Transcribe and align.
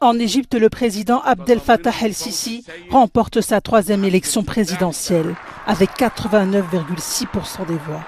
En 0.00 0.18
Égypte, 0.18 0.54
le 0.54 0.68
président 0.68 1.20
Abdel 1.20 1.60
Fattah 1.60 1.92
el-Sisi 2.02 2.64
remporte 2.90 3.40
sa 3.40 3.60
troisième 3.60 4.04
élection 4.04 4.42
présidentielle 4.42 5.34
avec 5.66 5.90
89,6% 5.98 7.66
des 7.66 7.74
voix. 7.74 8.04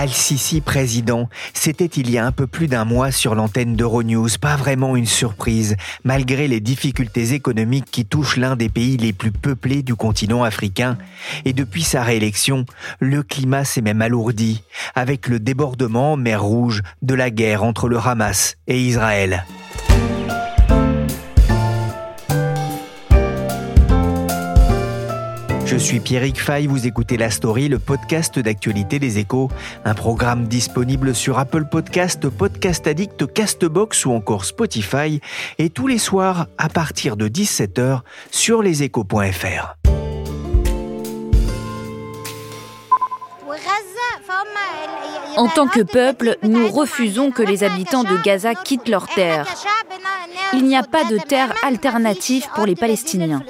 Al-Sisi 0.00 0.62
président, 0.62 1.28
c'était 1.52 1.84
il 1.84 2.10
y 2.10 2.16
a 2.16 2.24
un 2.24 2.32
peu 2.32 2.46
plus 2.46 2.68
d'un 2.68 2.86
mois 2.86 3.10
sur 3.10 3.34
l'antenne 3.34 3.76
d'Euronews, 3.76 4.30
pas 4.40 4.56
vraiment 4.56 4.96
une 4.96 5.04
surprise, 5.04 5.76
malgré 6.04 6.48
les 6.48 6.60
difficultés 6.60 7.34
économiques 7.34 7.90
qui 7.90 8.06
touchent 8.06 8.38
l'un 8.38 8.56
des 8.56 8.70
pays 8.70 8.96
les 8.96 9.12
plus 9.12 9.30
peuplés 9.30 9.82
du 9.82 9.94
continent 9.94 10.42
africain. 10.42 10.96
Et 11.44 11.52
depuis 11.52 11.82
sa 11.82 12.02
réélection, 12.02 12.64
le 12.98 13.22
climat 13.22 13.66
s'est 13.66 13.82
même 13.82 14.00
alourdi, 14.00 14.62
avec 14.94 15.28
le 15.28 15.38
débordement 15.38 16.14
en 16.14 16.16
mer 16.16 16.42
Rouge 16.42 16.80
de 17.02 17.12
la 17.12 17.28
guerre 17.28 17.62
entre 17.62 17.86
le 17.86 17.98
Hamas 17.98 18.56
et 18.68 18.80
Israël. 18.80 19.44
Je 25.70 25.76
suis 25.76 26.00
Pierrick 26.00 26.40
Fay, 26.40 26.66
vous 26.66 26.88
écoutez 26.88 27.16
La 27.16 27.30
Story, 27.30 27.68
le 27.68 27.78
podcast 27.78 28.40
d'actualité 28.40 28.98
des 28.98 29.18
échos, 29.18 29.48
un 29.84 29.94
programme 29.94 30.48
disponible 30.48 31.14
sur 31.14 31.38
Apple 31.38 31.66
Podcast, 31.66 32.28
Podcast 32.28 32.88
Addict, 32.88 33.32
Castbox 33.32 34.04
ou 34.04 34.10
encore 34.10 34.46
Spotify, 34.46 35.20
et 35.58 35.70
tous 35.70 35.86
les 35.86 35.98
soirs 35.98 36.48
à 36.58 36.68
partir 36.68 37.16
de 37.16 37.28
17h 37.28 38.00
sur 38.32 38.64
leséchos.fr. 38.64 39.76
En 45.36 45.46
tant 45.46 45.68
que 45.68 45.82
peuple, 45.82 46.36
nous 46.42 46.66
refusons 46.66 47.30
que 47.30 47.44
les 47.44 47.62
habitants 47.62 48.02
de 48.02 48.16
Gaza 48.24 48.56
quittent 48.56 48.88
leur 48.88 49.06
terre. 49.06 49.46
Il 50.52 50.64
n'y 50.64 50.76
a 50.76 50.82
pas 50.82 51.04
de 51.04 51.16
terre 51.16 51.54
alternative 51.62 52.48
pour 52.56 52.66
les 52.66 52.74
Palestiniens. 52.74 53.44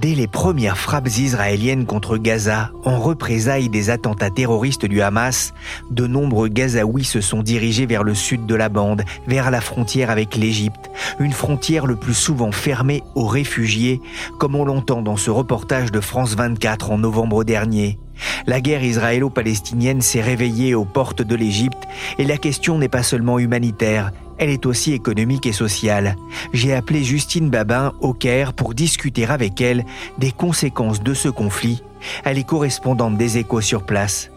Dès 0.00 0.14
les 0.14 0.28
premières 0.28 0.78
frappes 0.78 1.08
israéliennes 1.08 1.84
contre 1.84 2.16
Gaza, 2.16 2.70
en 2.84 3.00
représailles 3.00 3.68
des 3.68 3.90
attentats 3.90 4.30
terroristes 4.30 4.86
du 4.86 5.02
Hamas, 5.02 5.52
de 5.90 6.06
nombreux 6.06 6.48
Gazaouis 6.48 7.04
se 7.04 7.20
sont 7.20 7.42
dirigés 7.42 7.86
vers 7.86 8.04
le 8.04 8.14
sud 8.14 8.46
de 8.46 8.54
la 8.54 8.68
bande, 8.68 9.02
vers 9.26 9.50
la 9.50 9.60
frontière 9.60 10.10
avec 10.10 10.36
l'Égypte, 10.36 10.90
une 11.18 11.32
frontière 11.32 11.86
le 11.86 11.96
plus 11.96 12.14
souvent 12.14 12.52
fermée 12.52 13.02
aux 13.16 13.26
réfugiés, 13.26 14.00
comme 14.38 14.54
on 14.54 14.64
l'entend 14.64 15.02
dans 15.02 15.16
ce 15.16 15.30
reportage 15.30 15.90
de 15.90 16.00
France 16.00 16.36
24 16.36 16.92
en 16.92 16.98
novembre 16.98 17.42
dernier. 17.42 17.98
La 18.46 18.60
guerre 18.60 18.84
israélo-palestinienne 18.84 20.02
s'est 20.02 20.20
réveillée 20.20 20.74
aux 20.74 20.84
portes 20.84 21.22
de 21.22 21.34
l'Égypte 21.34 21.88
et 22.18 22.24
la 22.24 22.36
question 22.36 22.78
n'est 22.78 22.88
pas 22.88 23.02
seulement 23.02 23.38
humanitaire, 23.40 24.12
elle 24.42 24.50
est 24.50 24.66
aussi 24.66 24.92
économique 24.92 25.46
et 25.46 25.52
sociale. 25.52 26.16
J'ai 26.52 26.74
appelé 26.74 27.04
Justine 27.04 27.48
Babin 27.48 27.92
au 28.00 28.12
Caire 28.12 28.54
pour 28.54 28.74
discuter 28.74 29.24
avec 29.24 29.60
elle 29.60 29.84
des 30.18 30.32
conséquences 30.32 31.00
de 31.00 31.14
ce 31.14 31.28
conflit. 31.28 31.84
Elle 32.24 32.38
est 32.38 32.46
correspondante 32.46 33.16
des 33.16 33.38
échos 33.38 33.60
sur 33.60 33.86
place. 33.86 34.32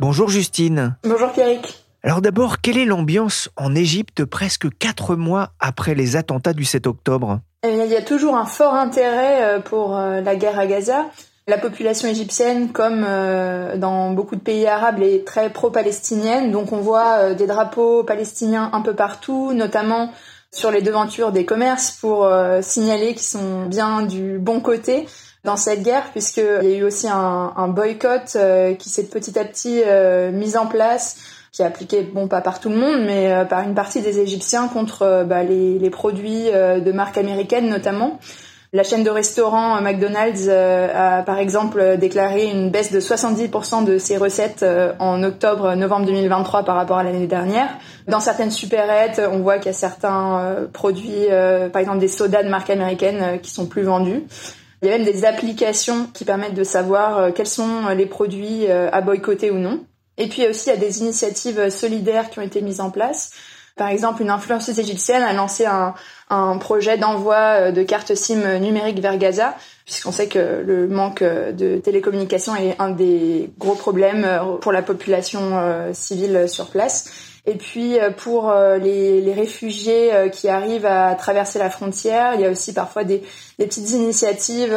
Bonjour 0.00 0.30
Justine. 0.30 0.96
Bonjour 1.04 1.30
Pierrick. 1.30 1.84
Alors 2.02 2.22
d'abord, 2.22 2.62
quelle 2.62 2.78
est 2.78 2.86
l'ambiance 2.86 3.50
en 3.54 3.74
Égypte 3.74 4.24
presque 4.24 4.66
quatre 4.78 5.14
mois 5.14 5.50
après 5.60 5.94
les 5.94 6.16
attentats 6.16 6.54
du 6.54 6.64
7 6.64 6.86
octobre? 6.86 7.40
Eh 7.64 7.68
Il 7.68 7.92
y 7.92 7.96
a 7.96 8.02
toujours 8.02 8.36
un 8.36 8.46
fort 8.46 8.74
intérêt 8.74 9.42
euh, 9.42 9.60
pour 9.60 9.94
euh, 9.94 10.22
la 10.22 10.36
guerre 10.36 10.58
à 10.58 10.66
Gaza. 10.66 11.04
La 11.48 11.58
population 11.58 12.08
égyptienne, 12.08 12.72
comme 12.72 13.04
euh, 13.06 13.76
dans 13.76 14.10
beaucoup 14.10 14.34
de 14.34 14.40
pays 14.40 14.66
arabes, 14.66 15.00
est 15.00 15.24
très 15.24 15.48
pro-palestinienne. 15.48 16.50
Donc 16.50 16.72
on 16.72 16.78
voit 16.78 17.18
euh, 17.18 17.34
des 17.34 17.46
drapeaux 17.46 18.02
palestiniens 18.02 18.68
un 18.72 18.80
peu 18.80 18.94
partout, 18.94 19.52
notamment 19.52 20.10
sur 20.50 20.72
les 20.72 20.82
devantures 20.82 21.30
des 21.30 21.44
commerces 21.44 21.92
pour 21.92 22.24
euh, 22.24 22.62
signaler 22.62 23.12
qu'ils 23.12 23.28
sont 23.28 23.66
bien 23.66 24.02
du 24.02 24.40
bon 24.40 24.58
côté 24.58 25.06
dans 25.44 25.54
cette 25.54 25.84
guerre, 25.84 26.10
puisqu'il 26.10 26.68
y 26.68 26.74
a 26.74 26.78
eu 26.78 26.82
aussi 26.82 27.06
un, 27.06 27.52
un 27.56 27.68
boycott 27.68 28.36
qui 28.80 28.88
s'est 28.88 29.06
petit 29.06 29.38
à 29.38 29.44
petit 29.44 29.82
mis 30.32 30.56
en 30.56 30.66
place 30.66 31.18
qui 31.52 31.62
est 31.62 31.64
appliqué, 31.64 32.02
bon 32.02 32.26
pas 32.26 32.40
par 32.40 32.58
tout 32.58 32.68
le 32.68 32.74
monde, 32.74 33.04
mais 33.06 33.46
par 33.48 33.60
une 33.60 33.76
partie 33.76 34.00
des 34.00 34.18
Égyptiens 34.18 34.66
contre 34.66 35.24
bah, 35.24 35.44
les, 35.44 35.78
les, 35.78 35.90
produits 35.90 36.46
de 36.46 36.90
marques 36.90 37.16
américaines 37.16 37.68
notamment. 37.68 38.18
La 38.76 38.82
chaîne 38.82 39.04
de 39.04 39.08
restaurants 39.08 39.78
euh, 39.78 39.80
McDonald's 39.80 40.48
euh, 40.50 41.18
a 41.18 41.22
par 41.22 41.38
exemple 41.38 41.96
déclaré 41.96 42.44
une 42.44 42.68
baisse 42.68 42.92
de 42.92 43.00
70% 43.00 43.86
de 43.86 43.96
ses 43.96 44.18
recettes 44.18 44.62
euh, 44.62 44.92
en 44.98 45.22
octobre-novembre 45.22 46.04
2023 46.04 46.62
par 46.64 46.76
rapport 46.76 46.98
à 46.98 47.02
l'année 47.02 47.26
dernière. 47.26 47.70
Dans 48.06 48.20
certaines 48.20 48.50
supérettes, 48.50 49.18
on 49.32 49.38
voit 49.38 49.56
qu'il 49.56 49.68
y 49.68 49.74
a 49.74 49.78
certains 49.78 50.68
produits, 50.74 51.26
par 51.72 51.80
exemple 51.80 51.98
des 51.98 52.08
sodas 52.08 52.42
de 52.42 52.50
marque 52.50 52.68
américaine, 52.68 53.40
qui 53.40 53.50
sont 53.50 53.66
plus 53.66 53.82
vendus. 53.82 54.24
Il 54.82 54.88
y 54.88 54.92
a 54.92 54.98
même 54.98 55.06
des 55.06 55.24
applications 55.24 56.06
qui 56.12 56.24
permettent 56.24 56.54
de 56.54 56.62
savoir 56.62 57.32
quels 57.32 57.48
sont 57.48 57.88
les 57.96 58.06
produits 58.06 58.68
à 58.70 59.00
boycotter 59.00 59.50
ou 59.50 59.58
non. 59.58 59.80
Et 60.18 60.28
puis 60.28 60.46
aussi, 60.46 60.68
il 60.68 60.74
y 60.74 60.76
a 60.76 60.80
des 60.80 61.00
initiatives 61.00 61.68
solidaires 61.70 62.30
qui 62.30 62.38
ont 62.38 62.42
été 62.42 62.60
mises 62.60 62.80
en 62.80 62.90
place. 62.90 63.32
Par 63.76 63.88
exemple, 63.88 64.22
une 64.22 64.30
influenceuse 64.30 64.78
égyptienne 64.78 65.22
a 65.22 65.34
lancé 65.34 65.66
un, 65.66 65.94
un 66.30 66.56
projet 66.58 66.96
d'envoi 66.96 67.36
euh, 67.36 67.72
de 67.72 67.82
cartes 67.82 68.14
SIM 68.14 68.58
numériques 68.58 69.00
vers 69.00 69.16
Gaza, 69.18 69.54
puisqu'on 69.84 70.12
sait 70.12 70.28
que 70.28 70.62
le 70.66 70.88
manque 70.88 71.22
euh, 71.22 71.52
de 71.52 71.76
télécommunications 71.78 72.56
est 72.56 72.74
un 72.78 72.90
des 72.90 73.50
gros 73.58 73.74
problèmes 73.74 74.24
euh, 74.24 74.56
pour 74.56 74.72
la 74.72 74.82
population 74.82 75.36
civile 75.92 76.48
sur 76.48 76.68
place. 76.68 77.10
Et 77.48 77.54
puis 77.54 77.96
pour 78.16 78.52
les, 78.52 79.20
les, 79.20 79.32
réfugiés 79.32 80.10
qui 80.32 80.48
arrivent 80.48 80.86
à 80.86 81.14
traverser 81.14 81.60
la 81.60 81.70
frontière, 81.70 82.34
il 82.34 82.40
y 82.40 82.44
a 82.44 82.50
aussi 82.50 82.74
parfois 82.74 83.04
des, 83.04 83.22
des 83.58 83.66
petites 83.66 83.90
initiatives 83.90 84.76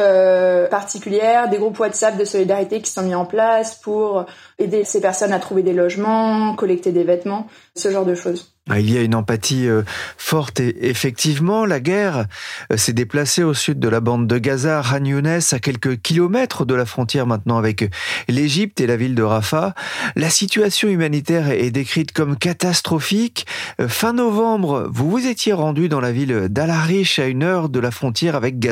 particulières, 0.69 1.49
des 1.49 1.57
groupes 1.57 1.79
WhatsApp 1.79 2.17
de 2.17 2.25
solidarité 2.25 2.81
qui 2.81 2.91
sont 2.91 3.03
mis 3.03 3.15
en 3.15 3.25
place 3.25 3.75
pour 3.75 4.25
aider 4.57 4.83
ces 4.85 5.01
personnes 5.01 5.33
à 5.33 5.39
trouver 5.39 5.63
des 5.63 5.73
logements, 5.73 6.55
collecter 6.55 6.91
des 6.91 7.03
vêtements, 7.03 7.47
ce 7.75 7.91
genre 7.91 8.05
de 8.05 8.15
choses. 8.15 8.53
Ah, 8.71 8.79
il 8.79 8.93
y 8.93 8.99
a 8.99 9.01
une 9.01 9.15
empathie 9.15 9.67
euh, 9.67 9.81
forte 10.15 10.59
et 10.59 10.89
effectivement, 10.89 11.65
la 11.65 11.79
guerre 11.79 12.27
euh, 12.71 12.77
s'est 12.77 12.93
déplacée 12.93 13.41
au 13.41 13.55
sud 13.55 13.79
de 13.79 13.89
la 13.89 13.99
bande 13.99 14.27
de 14.27 14.37
Gaza, 14.37 14.83
Younes, 15.03 15.39
à 15.51 15.59
quelques 15.59 15.99
kilomètres 15.99 16.65
de 16.65 16.75
la 16.75 16.85
frontière 16.85 17.25
maintenant 17.25 17.57
avec 17.57 17.89
l'Égypte 18.27 18.79
et 18.79 18.85
la 18.85 18.95
ville 18.95 19.15
de 19.15 19.23
Rafah. 19.23 19.73
La 20.15 20.29
situation 20.29 20.87
humanitaire 20.87 21.49
est 21.49 21.71
décrite 21.71 22.11
comme 22.11 22.37
catastrophique. 22.37 23.47
Euh, 23.81 23.87
fin 23.87 24.13
novembre, 24.13 24.87
vous 24.91 25.09
vous 25.09 25.25
étiez 25.25 25.53
rendu 25.53 25.89
dans 25.89 25.99
la 25.99 26.11
ville 26.11 26.47
d'Al-Arish 26.47 27.17
à 27.17 27.25
une 27.25 27.41
heure 27.41 27.69
de 27.69 27.79
la 27.79 27.89
frontière 27.89 28.35
avec 28.35 28.59
Gaza, 28.59 28.68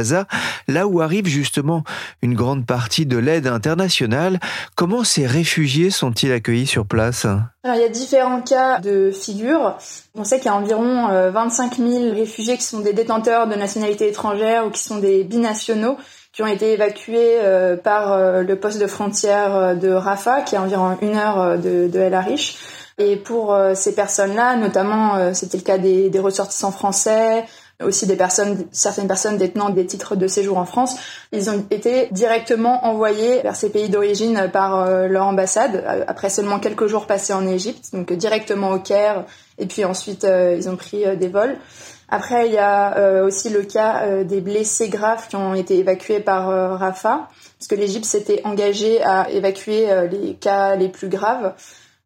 là 0.67 0.87
où 0.87 1.01
arrive 1.01 1.27
justement 1.27 1.83
une 2.21 2.35
grande 2.35 2.65
partie 2.65 3.05
de 3.05 3.17
l'aide 3.17 3.47
internationale. 3.47 4.39
Comment 4.75 5.03
ces 5.03 5.25
réfugiés 5.25 5.89
sont-ils 5.89 6.31
accueillis 6.31 6.67
sur 6.67 6.85
place? 6.85 7.25
Alors, 7.25 7.75
il 7.75 7.81
y 7.81 7.85
a 7.85 7.89
différents 7.89 8.41
cas 8.41 8.79
de 8.79 9.11
figure. 9.11 9.77
On 10.15 10.23
sait 10.23 10.37
qu'il 10.37 10.45
y 10.45 10.49
a 10.49 10.55
environ 10.55 11.07
25 11.31 11.79
euh, 11.79 11.89
000 11.89 12.13
réfugiés 12.13 12.57
qui 12.57 12.63
sont 12.63 12.79
des 12.79 12.93
détenteurs 12.93 13.47
de 13.47 13.55
nationalité 13.55 14.07
étrangère 14.07 14.65
ou 14.65 14.69
qui 14.69 14.81
sont 14.81 14.99
des 14.99 15.23
binationaux 15.23 15.97
qui 16.33 16.43
ont 16.43 16.47
été 16.47 16.73
évacués 16.73 17.39
euh, 17.39 17.75
par 17.75 18.13
euh, 18.13 18.43
le 18.43 18.59
poste 18.59 18.79
de 18.79 18.87
frontière 18.87 19.75
de 19.75 19.89
Rafah, 19.89 20.43
qui 20.43 20.55
est 20.55 20.59
environ 20.59 20.97
une 21.01 21.15
heure 21.15 21.57
de, 21.57 21.89
El 21.99 22.13
Arish. 22.13 22.57
Et 22.99 23.15
pour 23.15 23.55
ces 23.75 23.93
personnes-là, 23.93 24.55
notamment, 24.55 25.31
c'était 25.35 25.57
le 25.57 25.63
cas 25.63 25.77
des 25.77 26.19
ressortissants 26.19 26.71
français, 26.71 27.45
aussi 27.83 28.07
des 28.07 28.15
personnes, 28.15 28.65
certaines 28.71 29.07
personnes 29.07 29.37
détenant 29.37 29.69
des 29.69 29.85
titres 29.85 30.15
de 30.15 30.27
séjour 30.27 30.57
en 30.57 30.65
France, 30.65 30.95
ils 31.31 31.49
ont 31.49 31.63
été 31.69 32.07
directement 32.11 32.85
envoyés 32.85 33.41
vers 33.41 33.55
ces 33.55 33.69
pays 33.69 33.89
d'origine 33.89 34.49
par 34.51 34.79
euh, 34.79 35.07
leur 35.07 35.27
ambassade 35.27 35.83
euh, 35.85 36.03
après 36.07 36.29
seulement 36.29 36.59
quelques 36.59 36.87
jours 36.87 37.05
passés 37.05 37.33
en 37.33 37.47
Égypte, 37.47 37.93
donc 37.93 38.11
directement 38.13 38.71
au 38.71 38.79
Caire, 38.79 39.25
et 39.59 39.67
puis 39.67 39.85
ensuite 39.85 40.23
euh, 40.23 40.55
ils 40.57 40.69
ont 40.69 40.75
pris 40.75 41.03
des 41.17 41.27
vols. 41.27 41.57
Après, 42.09 42.47
il 42.47 42.53
y 42.53 42.57
a 42.57 43.21
aussi 43.25 43.49
le 43.49 43.63
cas 43.63 44.23
des 44.23 44.39
blessés 44.39 44.87
graves 44.87 45.27
qui 45.27 45.35
ont 45.35 45.53
été 45.53 45.77
évacués 45.77 46.21
par 46.21 46.47
Rafah, 46.79 47.27
parce 47.59 47.67
que 47.67 47.75
l'Égypte 47.75 48.05
s'était 48.05 48.39
engagée 48.45 49.03
à 49.03 49.29
évacuer 49.29 49.89
les 50.09 50.35
cas 50.35 50.77
les 50.77 50.87
plus 50.87 51.09
graves. 51.09 51.53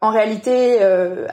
En 0.01 0.09
réalité, 0.09 0.79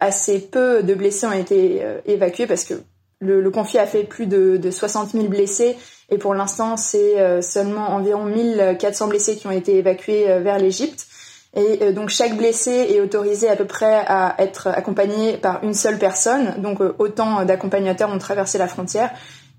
assez 0.02 0.38
peu 0.40 0.82
de 0.82 0.92
blessés 0.92 1.26
ont 1.26 1.32
été 1.32 1.82
évacués 2.04 2.46
parce 2.46 2.64
que 2.64 2.74
le, 3.20 3.50
conflit 3.50 3.78
a 3.78 3.86
fait 3.86 4.04
plus 4.04 4.26
de, 4.26 4.56
de 4.56 4.70
60 4.70 5.10
000 5.12 5.26
blessés 5.26 5.76
et 6.10 6.18
pour 6.18 6.34
l'instant, 6.34 6.76
c'est 6.76 7.20
euh, 7.20 7.42
seulement 7.42 7.90
environ 7.90 8.24
1400 8.24 9.08
blessés 9.08 9.36
qui 9.36 9.46
ont 9.46 9.50
été 9.50 9.76
évacués 9.76 10.30
euh, 10.30 10.40
vers 10.40 10.58
l'Égypte. 10.58 11.06
Et 11.54 11.80
euh, 11.82 11.92
donc 11.92 12.08
chaque 12.08 12.36
blessé 12.36 12.70
est 12.70 13.00
autorisé 13.00 13.48
à 13.48 13.56
peu 13.56 13.66
près 13.66 14.04
à 14.06 14.34
être 14.38 14.68
accompagné 14.68 15.36
par 15.36 15.62
une 15.62 15.74
seule 15.74 15.98
personne. 15.98 16.54
Donc 16.58 16.80
autant 16.98 17.44
d'accompagnateurs 17.44 18.10
ont 18.10 18.18
traversé 18.18 18.56
la 18.58 18.68
frontière. 18.68 19.10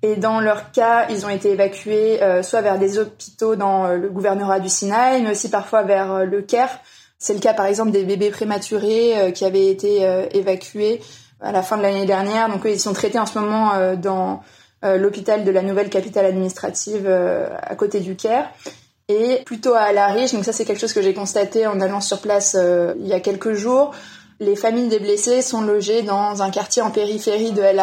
Et 0.01 0.15
dans 0.15 0.39
leur 0.39 0.71
cas, 0.71 1.07
ils 1.09 1.25
ont 1.25 1.29
été 1.29 1.51
évacués 1.51 2.19
soit 2.41 2.61
vers 2.61 2.79
des 2.79 2.99
hôpitaux 2.99 3.57
dans 3.57 3.89
le 3.89 4.07
gouvernorat 4.07 4.61
du 4.61 4.69
Sinaï, 4.69 5.21
mais 5.21 5.31
aussi 5.31 5.49
parfois 5.49 5.81
vers 5.81 6.25
le 6.25 6.41
Caire. 6.41 6.69
C'est 7.17 7.33
le 7.33 7.41
cas 7.41 7.53
par 7.53 7.65
exemple 7.65 7.91
des 7.91 8.05
bébés 8.05 8.29
prématurés 8.29 9.33
qui 9.35 9.43
avaient 9.43 9.67
été 9.67 10.07
évacués 10.31 11.01
à 11.41 11.51
la 11.51 11.61
fin 11.61 11.77
de 11.77 11.81
l'année 11.81 12.05
dernière. 12.05 12.49
Donc 12.49 12.61
ils 12.65 12.79
sont 12.79 12.93
traités 12.93 13.19
en 13.19 13.25
ce 13.25 13.37
moment 13.37 13.73
euh, 13.73 13.95
dans 13.95 14.41
euh, 14.83 14.97
l'hôpital 14.97 15.43
de 15.43 15.51
la 15.51 15.61
nouvelle 15.61 15.89
capitale 15.89 16.25
administrative 16.25 17.05
euh, 17.05 17.47
à 17.61 17.75
côté 17.75 17.99
du 17.99 18.15
Caire. 18.15 18.49
Et 19.07 19.41
plutôt 19.45 19.73
à 19.73 19.81
Al 19.81 19.97
Arish, 19.97 20.33
donc 20.33 20.45
ça 20.45 20.53
c'est 20.53 20.65
quelque 20.65 20.79
chose 20.79 20.93
que 20.93 21.01
j'ai 21.01 21.15
constaté 21.15 21.65
en 21.65 21.81
allant 21.81 21.99
sur 21.99 22.19
place 22.19 22.55
il 22.99 23.07
y 23.07 23.13
a 23.13 23.19
quelques 23.19 23.53
jours. 23.53 23.91
Les 24.39 24.55
familles 24.55 24.87
des 24.87 24.99
blessés 24.99 25.41
sont 25.41 25.61
logées 25.61 26.03
dans 26.03 26.43
un 26.43 26.51
quartier 26.51 26.83
en 26.83 26.91
périphérie 26.91 27.51
de 27.51 27.63
El 27.63 27.81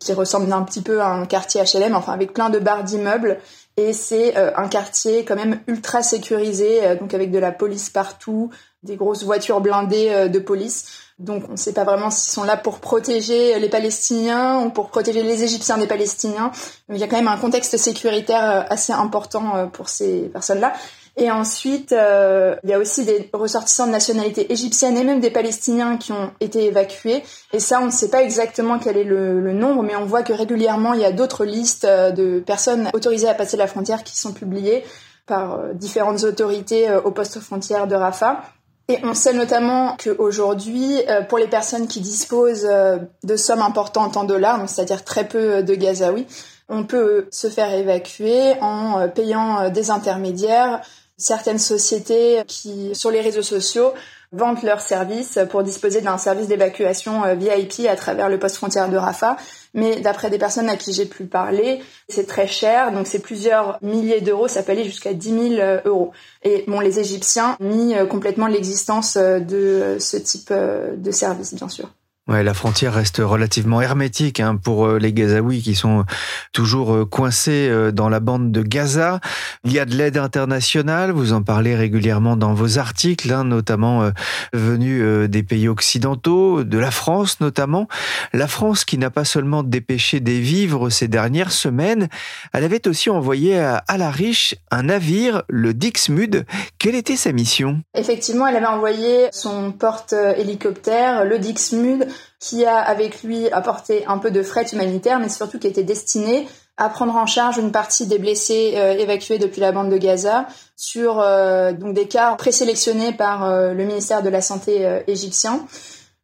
qui 0.00 0.12
ressemble 0.12 0.52
un 0.52 0.62
petit 0.62 0.82
peu 0.82 1.00
à 1.00 1.06
un 1.06 1.24
quartier 1.24 1.62
HLM, 1.62 1.94
enfin 1.94 2.12
avec 2.12 2.32
plein 2.32 2.50
de 2.50 2.58
barres 2.58 2.82
d'immeubles. 2.82 3.38
Et 3.76 3.92
c'est 3.92 4.36
un 4.36 4.66
quartier 4.66 5.24
quand 5.24 5.36
même 5.36 5.60
ultra 5.68 6.02
sécurisé, 6.02 6.96
donc 6.96 7.14
avec 7.14 7.30
de 7.30 7.38
la 7.38 7.52
police 7.52 7.88
partout, 7.88 8.50
des 8.82 8.96
grosses 8.96 9.22
voitures 9.22 9.60
blindées 9.60 10.28
de 10.28 10.38
police. 10.40 11.03
Donc 11.20 11.44
on 11.48 11.52
ne 11.52 11.56
sait 11.56 11.72
pas 11.72 11.84
vraiment 11.84 12.10
s'ils 12.10 12.32
sont 12.32 12.42
là 12.42 12.56
pour 12.56 12.80
protéger 12.80 13.58
les 13.60 13.68
Palestiniens 13.68 14.60
ou 14.60 14.70
pour 14.70 14.88
protéger 14.88 15.22
les 15.22 15.44
Égyptiens 15.44 15.78
des 15.78 15.86
Palestiniens. 15.86 16.50
il 16.88 16.96
y 16.96 17.04
a 17.04 17.06
quand 17.06 17.16
même 17.16 17.28
un 17.28 17.36
contexte 17.36 17.76
sécuritaire 17.76 18.50
euh, 18.50 18.62
assez 18.68 18.92
important 18.92 19.56
euh, 19.56 19.66
pour 19.66 19.88
ces 19.88 20.22
personnes-là. 20.32 20.72
Et 21.16 21.30
ensuite, 21.30 21.92
euh, 21.92 22.56
il 22.64 22.70
y 22.70 22.72
a 22.72 22.80
aussi 22.80 23.04
des 23.04 23.30
ressortissants 23.32 23.86
de 23.86 23.92
nationalité 23.92 24.52
égyptienne 24.52 24.96
et 24.96 25.04
même 25.04 25.20
des 25.20 25.30
Palestiniens 25.30 25.96
qui 25.96 26.10
ont 26.10 26.32
été 26.40 26.64
évacués. 26.64 27.22
Et 27.52 27.60
ça, 27.60 27.80
on 27.80 27.86
ne 27.86 27.92
sait 27.92 28.10
pas 28.10 28.24
exactement 28.24 28.80
quel 28.80 28.96
est 28.96 29.04
le, 29.04 29.52
nombre, 29.52 29.84
mais 29.84 29.94
on 29.94 30.06
voit 30.06 30.24
que 30.24 30.32
régulièrement, 30.32 30.94
il 30.94 31.00
y 31.00 31.04
a 31.04 31.12
d'autres 31.12 31.44
listes 31.44 31.86
de 31.86 32.40
personnes 32.40 32.90
autorisées 32.92 33.28
à 33.28 33.34
passer 33.34 33.56
la 33.56 33.68
frontière 33.68 34.02
qui 34.02 34.16
sont 34.16 34.32
publiées 34.32 34.82
par 35.26 35.72
différentes 35.74 36.24
autorités 36.24 36.92
au 37.04 37.12
poste 37.12 37.38
frontière 37.38 37.86
de 37.86 37.94
Rafah. 37.94 38.42
Et 38.88 38.98
on 39.02 39.14
sait 39.14 39.32
notamment 39.32 39.96
qu'aujourd'hui, 39.96 41.00
euh, 41.08 41.22
pour 41.22 41.38
les 41.38 41.46
personnes 41.46 41.88
qui 41.88 42.00
disposent 42.00 42.68
euh, 42.70 42.98
de 43.22 43.36
sommes 43.36 43.62
importantes 43.62 44.16
en 44.18 44.24
dollars, 44.24 44.68
c'est-à-dire 44.68 45.04
très 45.04 45.26
peu 45.26 45.62
de 45.62 45.74
gazaouis, 45.74 46.26
on 46.68 46.84
peut 46.84 47.26
se 47.30 47.48
faire 47.48 47.72
évacuer 47.72 48.54
en 48.60 49.00
euh, 49.00 49.08
payant 49.08 49.70
des 49.70 49.90
intermédiaires. 49.90 50.82
Certaines 51.16 51.58
sociétés 51.58 52.42
qui, 52.46 52.94
sur 52.94 53.10
les 53.10 53.20
réseaux 53.20 53.42
sociaux, 53.42 53.94
vendent 54.34 54.62
leurs 54.62 54.80
services 54.80 55.38
pour 55.50 55.62
disposer 55.62 56.00
d'un 56.00 56.18
service 56.18 56.48
d'évacuation 56.48 57.22
VIP 57.34 57.86
à 57.88 57.96
travers 57.96 58.28
le 58.28 58.38
poste 58.38 58.56
frontière 58.56 58.88
de 58.88 58.96
Rafah 58.96 59.36
mais 59.74 60.00
d'après 60.00 60.30
des 60.30 60.38
personnes 60.38 60.68
à 60.68 60.76
qui 60.76 60.92
j'ai 60.92 61.04
pu 61.04 61.24
parler, 61.24 61.82
c'est 62.08 62.26
très 62.26 62.46
cher, 62.46 62.92
donc 62.92 63.08
c'est 63.08 63.18
plusieurs 63.18 63.78
milliers 63.82 64.20
d'euros, 64.20 64.48
ça 64.48 64.62
peut 64.62 64.72
aller 64.72 64.84
jusqu'à 64.84 65.12
10 65.12 65.28
000 65.28 65.42
euh, 65.54 65.80
euros. 65.84 66.12
Et 66.44 66.64
bon, 66.68 66.80
les 66.80 67.00
Égyptiens 67.00 67.56
nient 67.60 67.96
euh, 67.96 68.06
complètement 68.06 68.46
l'existence 68.46 69.16
euh, 69.16 69.40
de 69.40 69.96
ce 69.98 70.16
type 70.16 70.52
de 70.52 71.10
service, 71.10 71.54
bien 71.54 71.68
sûr. 71.68 71.90
Ouais, 72.26 72.42
la 72.42 72.54
frontière 72.54 72.94
reste 72.94 73.18
relativement 73.18 73.82
hermétique 73.82 74.40
hein, 74.40 74.56
pour 74.56 74.86
euh, 74.86 74.98
les 74.98 75.12
Gazaouis 75.12 75.60
qui 75.60 75.74
sont 75.74 76.06
toujours 76.52 76.94
euh, 76.94 77.04
coincés 77.04 77.68
euh, 77.68 77.92
dans 77.92 78.08
la 78.08 78.18
bande 78.18 78.50
de 78.50 78.62
Gaza. 78.62 79.20
Il 79.64 79.72
y 79.72 79.78
a 79.78 79.84
de 79.84 79.94
l'aide 79.94 80.16
internationale, 80.16 81.10
vous 81.10 81.34
en 81.34 81.42
parlez 81.42 81.76
régulièrement 81.76 82.38
dans 82.38 82.54
vos 82.54 82.78
articles, 82.78 83.30
hein, 83.30 83.44
notamment 83.44 84.10
venus 84.54 85.28
des 85.28 85.42
pays 85.42 85.68
occidentaux, 85.68 86.64
de 86.64 86.78
la 86.78 86.90
France 86.90 87.40
notamment. 87.40 87.88
La 88.32 88.46
France 88.46 88.86
qui 88.86 88.96
n'a 88.96 89.10
pas 89.10 89.24
seulement 89.24 89.62
dépêché 89.62 90.20
des 90.20 90.40
vivres 90.40 90.88
ces 90.88 91.08
dernières 91.08 91.52
semaines, 91.52 92.08
elle 92.54 92.64
avait 92.64 92.88
aussi 92.88 93.10
envoyé 93.10 93.58
à 93.58 93.76
Al-Arish 93.88 94.54
un 94.70 94.84
navire, 94.84 95.42
le 95.48 95.74
Dixmude. 95.74 96.46
Quelle 96.78 96.94
était 96.94 97.16
sa 97.16 97.32
mission? 97.32 97.82
Effectivement, 97.94 98.46
elle 98.46 98.56
avait 98.56 98.66
envoyé 98.66 99.28
son 99.32 99.72
porte-hélicoptère, 99.72 101.24
le 101.24 101.38
Dixmude, 101.38 102.08
qui 102.40 102.64
a 102.64 102.78
avec 102.78 103.22
lui 103.22 103.50
apporté 103.50 104.04
un 104.06 104.18
peu 104.18 104.30
de 104.30 104.42
fret 104.42 104.66
humanitaire, 104.72 105.18
mais 105.18 105.28
surtout 105.28 105.58
qui 105.58 105.66
était 105.66 105.82
destiné 105.82 106.46
à 106.76 106.88
prendre 106.88 107.14
en 107.14 107.26
charge 107.26 107.58
une 107.58 107.70
partie 107.70 108.06
des 108.06 108.18
blessés 108.18 108.74
euh, 108.76 108.92
évacués 108.92 109.38
depuis 109.38 109.60
la 109.60 109.72
bande 109.72 109.90
de 109.90 109.96
Gaza 109.96 110.46
sur 110.76 111.20
euh, 111.20 111.72
donc 111.72 111.94
des 111.94 112.08
cas 112.08 112.34
présélectionnés 112.34 113.12
par 113.12 113.44
euh, 113.44 113.72
le 113.74 113.84
ministère 113.84 114.22
de 114.22 114.28
la 114.28 114.40
Santé 114.40 115.02
égyptien. 115.06 115.66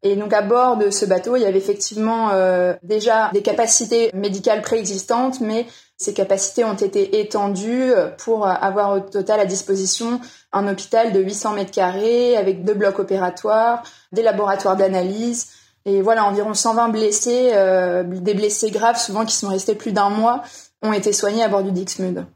Et 0.03 0.17
donc 0.17 0.33
à 0.33 0.43
bord 0.43 0.77
de 0.77 0.91
ce 0.91 1.05
bateau, 1.05 1.37
il 1.37 1.43
y 1.43 1.47
avait 1.47 1.59
effectivement 1.59 2.31
déjà 2.83 3.29
des 3.35 3.43
capacités 3.43 4.11
médicales 4.15 4.63
préexistantes, 4.63 5.43
mais 5.43 5.67
ces 5.99 6.15
capacités 6.15 6.65
ont 6.65 6.73
été 6.73 7.21
étendues 7.21 7.93
pour 8.17 8.47
avoir 8.47 8.97
au 8.97 9.01
total 9.01 9.41
à 9.41 9.45
disposition 9.45 10.19
un 10.53 10.67
hôpital 10.69 11.13
de 11.13 11.21
800 11.21 11.53
mètres 11.53 11.71
carrés 11.71 12.35
avec 12.39 12.65
deux 12.65 12.73
blocs 12.73 12.99
opératoires, 12.99 13.83
des 14.13 14.23
laboratoires 14.23 14.77
d'analyse, 14.77 15.49
et 15.87 16.03
voilà, 16.03 16.25
environ 16.25 16.53
120 16.53 16.89
blessés, 16.91 17.51
euh, 17.55 18.03
des 18.05 18.35
blessés 18.35 18.71
graves, 18.71 18.99
souvent 18.99 19.25
qui 19.25 19.35
sont 19.35 19.49
restés 19.49 19.75
plus 19.75 19.93
d'un 19.93 20.11
mois, 20.11 20.43
ont 20.83 20.93
été 20.93 21.13
soignés 21.13 21.43
à 21.43 21.49
bord 21.49 21.63
du 21.63 21.73
Dixmude. 21.73 22.27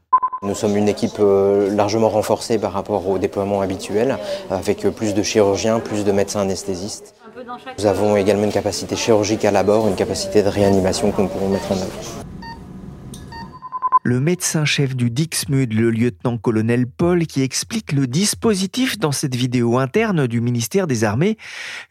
Nous 0.41 0.55
sommes 0.55 0.75
une 0.75 0.89
équipe 0.89 1.19
euh, 1.19 1.73
largement 1.73 2.09
renforcée 2.09 2.57
par 2.57 2.73
rapport 2.73 3.07
au 3.07 3.17
déploiement 3.17 3.61
habituel, 3.61 4.17
avec 4.49 4.87
plus 4.89 5.13
de 5.13 5.23
chirurgiens, 5.23 5.79
plus 5.79 6.03
de 6.03 6.11
médecins 6.11 6.41
anesthésistes. 6.41 7.15
Nous 7.77 7.85
avons 7.85 8.15
également 8.15 8.45
une 8.45 8.51
capacité 8.51 8.95
chirurgicale 8.95 9.55
à 9.55 9.63
bord, 9.63 9.87
une 9.87 9.95
capacité 9.95 10.41
de 10.41 10.49
réanimation 10.49 11.11
que 11.11 11.21
nous 11.21 11.27
pourrons 11.27 11.49
mettre 11.49 11.71
en 11.71 11.75
œuvre 11.75 12.24
le 14.05 14.19
médecin-chef 14.19 14.95
du 14.95 15.09
Dixmude, 15.09 15.73
le 15.73 15.89
lieutenant-colonel 15.89 16.85
Paul, 16.85 17.25
qui 17.25 17.41
explique 17.41 17.91
le 17.91 18.05
dispositif 18.05 18.99
dans 18.99 19.11
cette 19.11 19.33
vidéo 19.33 19.79
interne 19.79 20.27
du 20.27 20.41
ministère 20.41 20.85
des 20.85 21.03
Armées. 21.03 21.37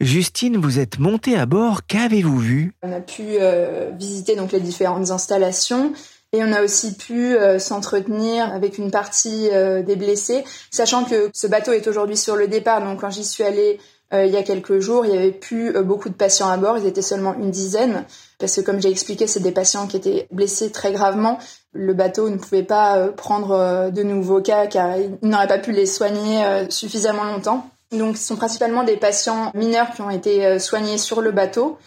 Justine, 0.01 0.57
vous 0.57 0.79
êtes 0.79 1.01
montée 1.01 1.37
à 1.37 1.45
bord, 1.45 1.87
qu'avez-vous 1.89 2.39
vu? 2.39 2.73
On 2.85 2.93
a 2.93 3.01
pu 3.01 3.23
euh, 3.41 3.91
visiter 3.99 4.37
donc 4.37 4.53
les 4.53 4.61
différentes 4.61 5.11
installations. 5.11 5.93
Et 6.33 6.43
on 6.43 6.53
a 6.53 6.63
aussi 6.63 6.97
pu 6.97 7.35
euh, 7.35 7.59
s'entretenir 7.59 8.53
avec 8.53 8.79
une 8.79 8.91
partie 8.91 9.51
euh, 9.53 9.83
des 9.83 9.95
blessés, 9.95 10.45
sachant 10.71 11.05
que 11.05 11.31
ce 11.33 11.47
bateau 11.47 11.73
est 11.73 11.87
aujourd'hui 11.87 12.17
sur 12.17 12.37
le 12.37 12.47
départ. 12.47 12.85
Donc 12.85 13.01
quand 13.01 13.11
j'y 13.11 13.25
suis 13.25 13.43
allée 13.43 13.79
il 14.15 14.31
y 14.31 14.37
a 14.37 14.43
quelques 14.43 14.79
jours, 14.79 15.05
il 15.05 15.13
y 15.13 15.17
avait 15.19 15.33
plus 15.33 15.73
beaucoup 15.83 16.09
de 16.09 16.15
patients 16.15 16.49
à 16.49 16.57
bord, 16.57 16.79
ils 16.79 16.87
étaient 16.87 17.03
seulement 17.03 17.35
une 17.35 17.51
dizaine, 17.51 18.05
parce 18.39 18.57
que 18.57 18.61
comme 18.61 18.81
j'ai 18.81 18.91
expliqué, 18.91 19.27
c'est 19.27 19.41
des 19.41 19.53
patients 19.53 19.87
qui 19.87 19.97
étaient 19.97 20.27
blessés 20.31 20.71
très 20.71 20.93
gravement, 20.93 21.39
le 21.75 21.93
bateau 21.93 22.31
ne 22.31 22.37
pouvait 22.37 22.63
pas 22.63 22.97
euh, 22.97 23.13
prendre 23.13 23.51
euh, 23.51 23.91
de 23.91 24.03
nouveaux 24.03 24.41
cas 24.41 24.67
car 24.67 24.97
il 24.97 25.19
n'aurait 25.23 25.49
pas 25.49 25.59
pu 25.59 25.73
les 25.73 25.87
soigner 25.87 26.45
euh, 26.45 26.71
suffisamment 26.71 27.25
longtemps. 27.25 27.69
Donc 27.91 28.17
ce 28.17 28.27
sont 28.27 28.37
principalement 28.37 28.85
des 28.85 28.97
patients 28.97 29.51
mineurs 29.55 29.91
qui 29.91 30.01
ont 30.01 30.11
été 30.11 30.59
soignés 30.59 30.99
sur 30.99 31.21
le 31.21 31.31
bateau. 31.31 31.79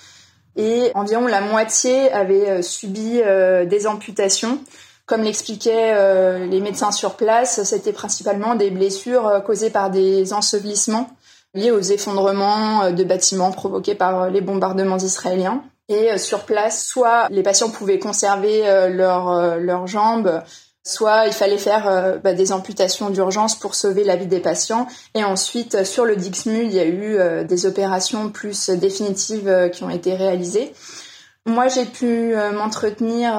Et 0.55 0.91
environ 0.95 1.27
la 1.27 1.41
moitié 1.41 2.11
avaient 2.11 2.61
subi 2.61 3.19
des 3.65 3.87
amputations. 3.87 4.59
Comme 5.05 5.21
l'expliquaient 5.21 6.47
les 6.47 6.61
médecins 6.61 6.91
sur 6.91 7.15
place, 7.15 7.61
c'était 7.63 7.91
principalement 7.91 8.55
des 8.55 8.69
blessures 8.69 9.43
causées 9.45 9.69
par 9.69 9.89
des 9.89 10.31
ensevelissements 10.31 11.09
liés 11.53 11.71
aux 11.71 11.81
effondrements 11.81 12.91
de 12.91 13.03
bâtiments 13.03 13.51
provoqués 13.51 13.95
par 13.95 14.29
les 14.29 14.41
bombardements 14.41 14.97
israéliens. 14.97 15.63
Et 15.89 16.11
euh, 16.11 16.17
sur 16.17 16.43
place, 16.43 16.85
soit 16.85 17.27
les 17.29 17.43
patients 17.43 17.69
pouvaient 17.69 17.99
conserver 17.99 18.67
euh, 18.67 18.89
euh, 18.89 19.57
leurs 19.57 19.87
jambes, 19.87 20.41
soit 20.83 21.27
il 21.27 21.33
fallait 21.33 21.57
faire 21.57 22.19
bah, 22.23 22.33
des 22.33 22.53
amputations 22.53 23.09
d'urgence 23.09 23.55
pour 23.55 23.75
sauver 23.75 24.05
la 24.05 24.15
vie 24.15 24.27
des 24.27 24.39
patients. 24.39 24.87
Et 25.15 25.23
ensuite, 25.23 25.83
sur 25.83 26.05
le 26.05 26.15
Dixmude, 26.15 26.71
il 26.71 26.73
y 26.73 26.79
a 26.79 26.87
eu 26.87 27.45
des 27.45 27.65
opérations 27.65 28.29
plus 28.29 28.69
définitives 28.69 29.69
qui 29.73 29.83
ont 29.83 29.89
été 29.89 30.15
réalisées. 30.15 30.73
Moi, 31.45 31.67
j'ai 31.67 31.83
pu 31.83 32.33
m'entretenir 32.53 33.37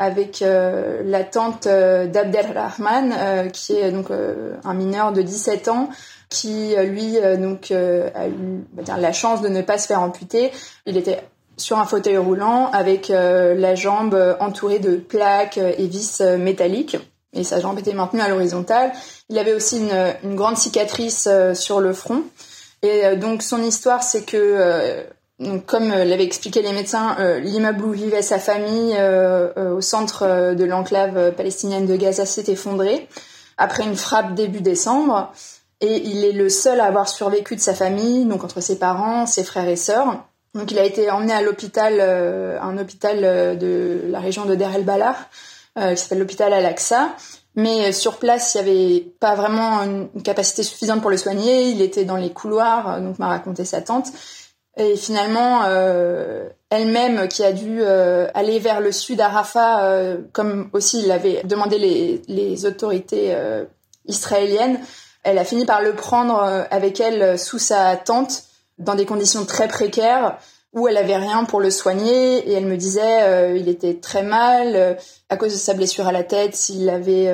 avec 0.00 0.40
la 0.40 1.22
tante 1.22 1.68
d'Abdelrahman, 1.68 3.52
qui 3.52 3.76
est 3.76 3.92
donc 3.92 4.08
un 4.10 4.74
mineur 4.74 5.12
de 5.12 5.22
17 5.22 5.68
ans, 5.68 5.90
qui 6.30 6.74
lui 6.76 7.16
donc 7.38 7.70
a 7.70 8.28
eu 8.28 8.64
la 8.86 9.12
chance 9.12 9.42
de 9.42 9.48
ne 9.48 9.62
pas 9.62 9.78
se 9.78 9.86
faire 9.86 10.00
amputer. 10.00 10.52
Il 10.86 10.96
était 10.96 11.22
sur 11.56 11.78
un 11.78 11.84
fauteuil 11.84 12.16
roulant 12.16 12.70
avec 12.72 13.08
la 13.08 13.74
jambe 13.74 14.36
entourée 14.40 14.78
de 14.78 14.96
plaques 14.96 15.58
et 15.58 15.86
vis 15.86 16.22
métalliques 16.38 16.96
et 17.32 17.44
sa 17.44 17.60
jambe 17.60 17.78
était 17.78 17.92
maintenue 17.92 18.22
à 18.22 18.28
l'horizontale. 18.28 18.92
Il 19.28 19.38
avait 19.38 19.54
aussi 19.54 19.78
une, 19.78 20.36
grande 20.36 20.56
cicatrice 20.56 21.28
sur 21.54 21.80
le 21.80 21.92
front. 21.92 22.22
Et 22.82 23.16
donc 23.16 23.42
son 23.42 23.62
histoire, 23.62 24.02
c'est 24.02 24.24
que 24.24 25.04
comme 25.66 25.90
euh, 25.90 26.04
l'avaient 26.04 26.24
expliqué 26.24 26.62
les 26.62 26.72
médecins, 26.72 27.16
euh, 27.18 27.40
l'immeuble 27.40 27.84
où 27.84 27.92
vivait 27.92 28.22
sa 28.22 28.38
famille 28.38 28.94
euh, 28.98 29.74
au 29.74 29.80
centre 29.80 30.54
de 30.54 30.64
l'enclave 30.64 31.32
palestinienne 31.32 31.86
de 31.86 31.96
Gaza 31.96 32.26
s'est 32.26 32.50
effondré 32.52 33.08
après 33.56 33.84
une 33.84 33.96
frappe 33.96 34.34
début 34.34 34.60
décembre. 34.60 35.32
Et 35.80 35.96
il 35.96 36.24
est 36.24 36.32
le 36.32 36.48
seul 36.48 36.80
à 36.80 36.84
avoir 36.84 37.08
survécu 37.08 37.56
de 37.56 37.60
sa 37.60 37.74
famille, 37.74 38.24
donc 38.26 38.44
entre 38.44 38.60
ses 38.60 38.78
parents, 38.78 39.26
ses 39.26 39.44
frères 39.44 39.68
et 39.68 39.76
sœurs. 39.76 40.24
Donc 40.54 40.70
il 40.72 40.78
a 40.78 40.84
été 40.84 41.10
emmené 41.10 41.32
à 41.32 41.42
l'hôpital, 41.42 42.00
un 42.00 42.76
hôpital 42.76 43.56
de 43.56 44.02
la 44.08 44.18
région 44.18 44.44
de 44.44 44.54
Der 44.56 44.74
el 44.74 44.84
Balah, 44.84 45.16
qui 45.76 45.96
s'appelle 45.96 46.18
l'hôpital 46.18 46.52
Al-Aqsa. 46.52 47.14
Mais 47.56 47.92
sur 47.92 48.18
place, 48.18 48.54
il 48.54 48.62
n'y 48.62 48.70
avait 48.70 49.00
pas 49.20 49.34
vraiment 49.34 49.82
une 49.82 50.22
capacité 50.22 50.62
suffisante 50.62 51.00
pour 51.00 51.10
le 51.10 51.16
soigner. 51.16 51.70
Il 51.70 51.80
était 51.82 52.04
dans 52.04 52.16
les 52.16 52.30
couloirs, 52.30 53.00
donc 53.00 53.18
m'a 53.18 53.28
raconté 53.28 53.64
sa 53.64 53.80
tante. 53.80 54.08
Et 54.76 54.96
finalement, 54.96 55.62
euh, 55.64 56.48
elle-même 56.70 57.28
qui 57.28 57.42
a 57.44 57.52
dû 57.52 57.80
euh, 57.82 58.28
aller 58.34 58.58
vers 58.58 58.80
le 58.80 58.92
sud 58.92 59.20
à 59.20 59.28
Rafah, 59.28 59.84
euh, 59.84 60.18
comme 60.32 60.70
aussi 60.72 61.02
il 61.02 61.10
avait 61.10 61.42
demandé 61.44 62.22
les 62.26 62.66
autorités 62.66 63.36
israéliennes, 64.06 64.80
elle 65.22 65.38
a 65.38 65.44
fini 65.44 65.66
par 65.66 65.82
le 65.82 65.94
prendre 65.94 66.66
avec 66.70 67.00
elle 67.00 67.38
sous 67.38 67.58
sa 67.58 67.96
tente 67.96 68.44
dans 68.78 68.94
des 68.94 69.06
conditions 69.06 69.44
très 69.44 69.68
précaires 69.68 70.38
où 70.72 70.88
elle 70.88 70.96
avait 70.96 71.16
rien 71.16 71.44
pour 71.44 71.60
le 71.60 71.70
soigner 71.70 72.38
et 72.48 72.52
elle 72.52 72.66
me 72.66 72.76
disait 72.76 73.56
il 73.58 73.68
était 73.68 73.94
très 73.94 74.22
mal 74.22 74.96
à 75.28 75.36
cause 75.36 75.52
de 75.52 75.58
sa 75.58 75.74
blessure 75.74 76.06
à 76.06 76.12
la 76.12 76.24
tête, 76.24 76.68
il 76.68 76.88
avait 76.88 77.28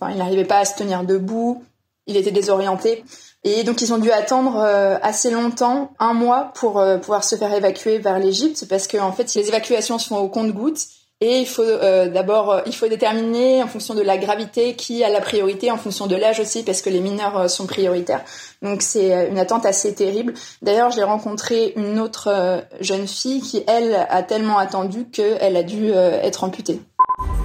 enfin, 0.00 0.12
il 0.12 0.18
n'arrivait 0.18 0.44
pas 0.44 0.58
à 0.58 0.64
se 0.64 0.74
tenir 0.74 1.04
debout, 1.04 1.62
il 2.06 2.16
était 2.16 2.30
désorienté. 2.30 3.04
Et 3.44 3.64
donc 3.64 3.80
ils 3.80 3.92
ont 3.92 3.98
dû 3.98 4.10
attendre 4.10 4.58
euh, 4.58 4.98
assez 5.00 5.30
longtemps, 5.30 5.92
un 5.98 6.12
mois, 6.12 6.52
pour 6.54 6.78
euh, 6.78 6.98
pouvoir 6.98 7.24
se 7.24 7.36
faire 7.36 7.52
évacuer 7.54 7.98
vers 7.98 8.18
l'Égypte, 8.18 8.66
parce 8.68 8.86
qu'en 8.86 9.08
en 9.08 9.12
fait 9.12 9.34
les 9.34 9.48
évacuations 9.48 9.98
se 9.98 10.08
font 10.08 10.18
au 10.18 10.28
compte-gouttes. 10.28 10.86
Et 11.22 11.40
il 11.40 11.46
faut 11.46 11.62
euh, 11.62 12.08
d'abord, 12.08 12.62
il 12.66 12.74
faut 12.74 12.88
déterminer 12.88 13.62
en 13.62 13.66
fonction 13.66 13.94
de 13.94 14.00
la 14.00 14.16
gravité 14.16 14.74
qui 14.74 15.04
a 15.04 15.10
la 15.10 15.20
priorité, 15.20 15.70
en 15.70 15.76
fonction 15.76 16.06
de 16.06 16.16
l'âge 16.16 16.40
aussi, 16.40 16.62
parce 16.62 16.80
que 16.80 16.88
les 16.88 17.00
mineurs 17.00 17.50
sont 17.50 17.66
prioritaires. 17.66 18.22
Donc 18.62 18.80
c'est 18.82 19.28
une 19.28 19.38
attente 19.38 19.66
assez 19.66 19.94
terrible. 19.94 20.34
D'ailleurs, 20.62 20.90
j'ai 20.90 21.02
rencontré 21.02 21.74
une 21.76 22.00
autre 22.00 22.62
jeune 22.80 23.06
fille 23.06 23.40
qui, 23.42 23.64
elle, 23.66 24.06
a 24.08 24.22
tellement 24.22 24.58
attendu 24.58 25.06
qu'elle 25.10 25.56
a 25.56 25.62
dû 25.62 25.90
être 25.92 26.44
amputée. 26.44 26.80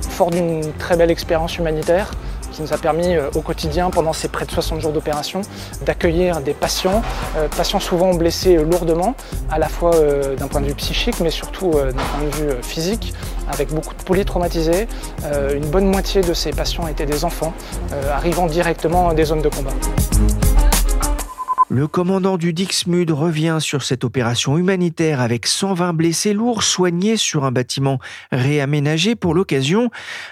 Fort 0.02 0.32
d'une 0.32 0.72
très 0.80 0.96
belle 0.96 1.12
expérience 1.12 1.58
humanitaire, 1.58 2.12
qui 2.56 2.62
nous 2.62 2.74
a 2.74 2.78
permis 2.78 3.16
euh, 3.16 3.30
au 3.36 3.42
quotidien, 3.42 3.90
pendant 3.90 4.14
ces 4.14 4.30
près 4.30 4.46
de 4.46 4.52
60 4.52 4.80
jours 4.80 4.94
d'opération, 4.94 5.42
d'accueillir 5.86 6.40
des 6.40 6.54
patients, 6.54 7.02
euh, 7.38 7.48
patients 7.50 7.82
souvent 7.82 8.14
blessés 8.14 8.56
lourdement, 8.56 9.16
à 9.52 9.60
la 9.60 9.68
fois 9.68 9.94
euh, 9.96 10.36
d'un 10.36 10.48
point 10.48 10.62
de 10.62 10.68
vue 10.68 10.76
psychique, 10.76 11.20
mais 11.20 11.32
surtout 11.32 11.72
d'un 11.72 11.92
point 11.92 12.28
de 12.32 12.36
vue 12.36 12.62
physique, 12.62 13.14
avec 13.52 13.74
beaucoup 13.74 13.94
de 13.94 14.04
polytraumatisés. 14.04 14.88
Une 15.54 15.66
bonne 15.68 15.88
moitié 15.88 16.22
de 16.22 16.34
ces 16.34 16.52
patients 16.52 16.88
étaient 16.88 17.06
des 17.06 17.26
enfants, 17.26 17.54
arrivant 18.12 18.46
directement 18.48 19.14
des 19.14 19.26
zones 19.26 19.42
de 19.42 19.50
combat. 19.50 19.72
Le 21.70 21.88
commandant 21.88 22.38
du 22.38 22.54
Dixmude 22.54 23.10
revient 23.10 23.58
sur 23.60 23.82
cette 23.82 24.04
opération 24.04 24.56
humanitaire 24.56 25.20
avec 25.20 25.48
120 25.48 25.94
blessés 25.94 26.34
lourds 26.34 26.62
soignés 26.62 27.18
sur 27.18 27.44
un 27.44 27.52
bâtiment 27.52 27.98
réaménagé 28.32 29.16
pour 29.16 29.34
l'occasion. 29.34 29.90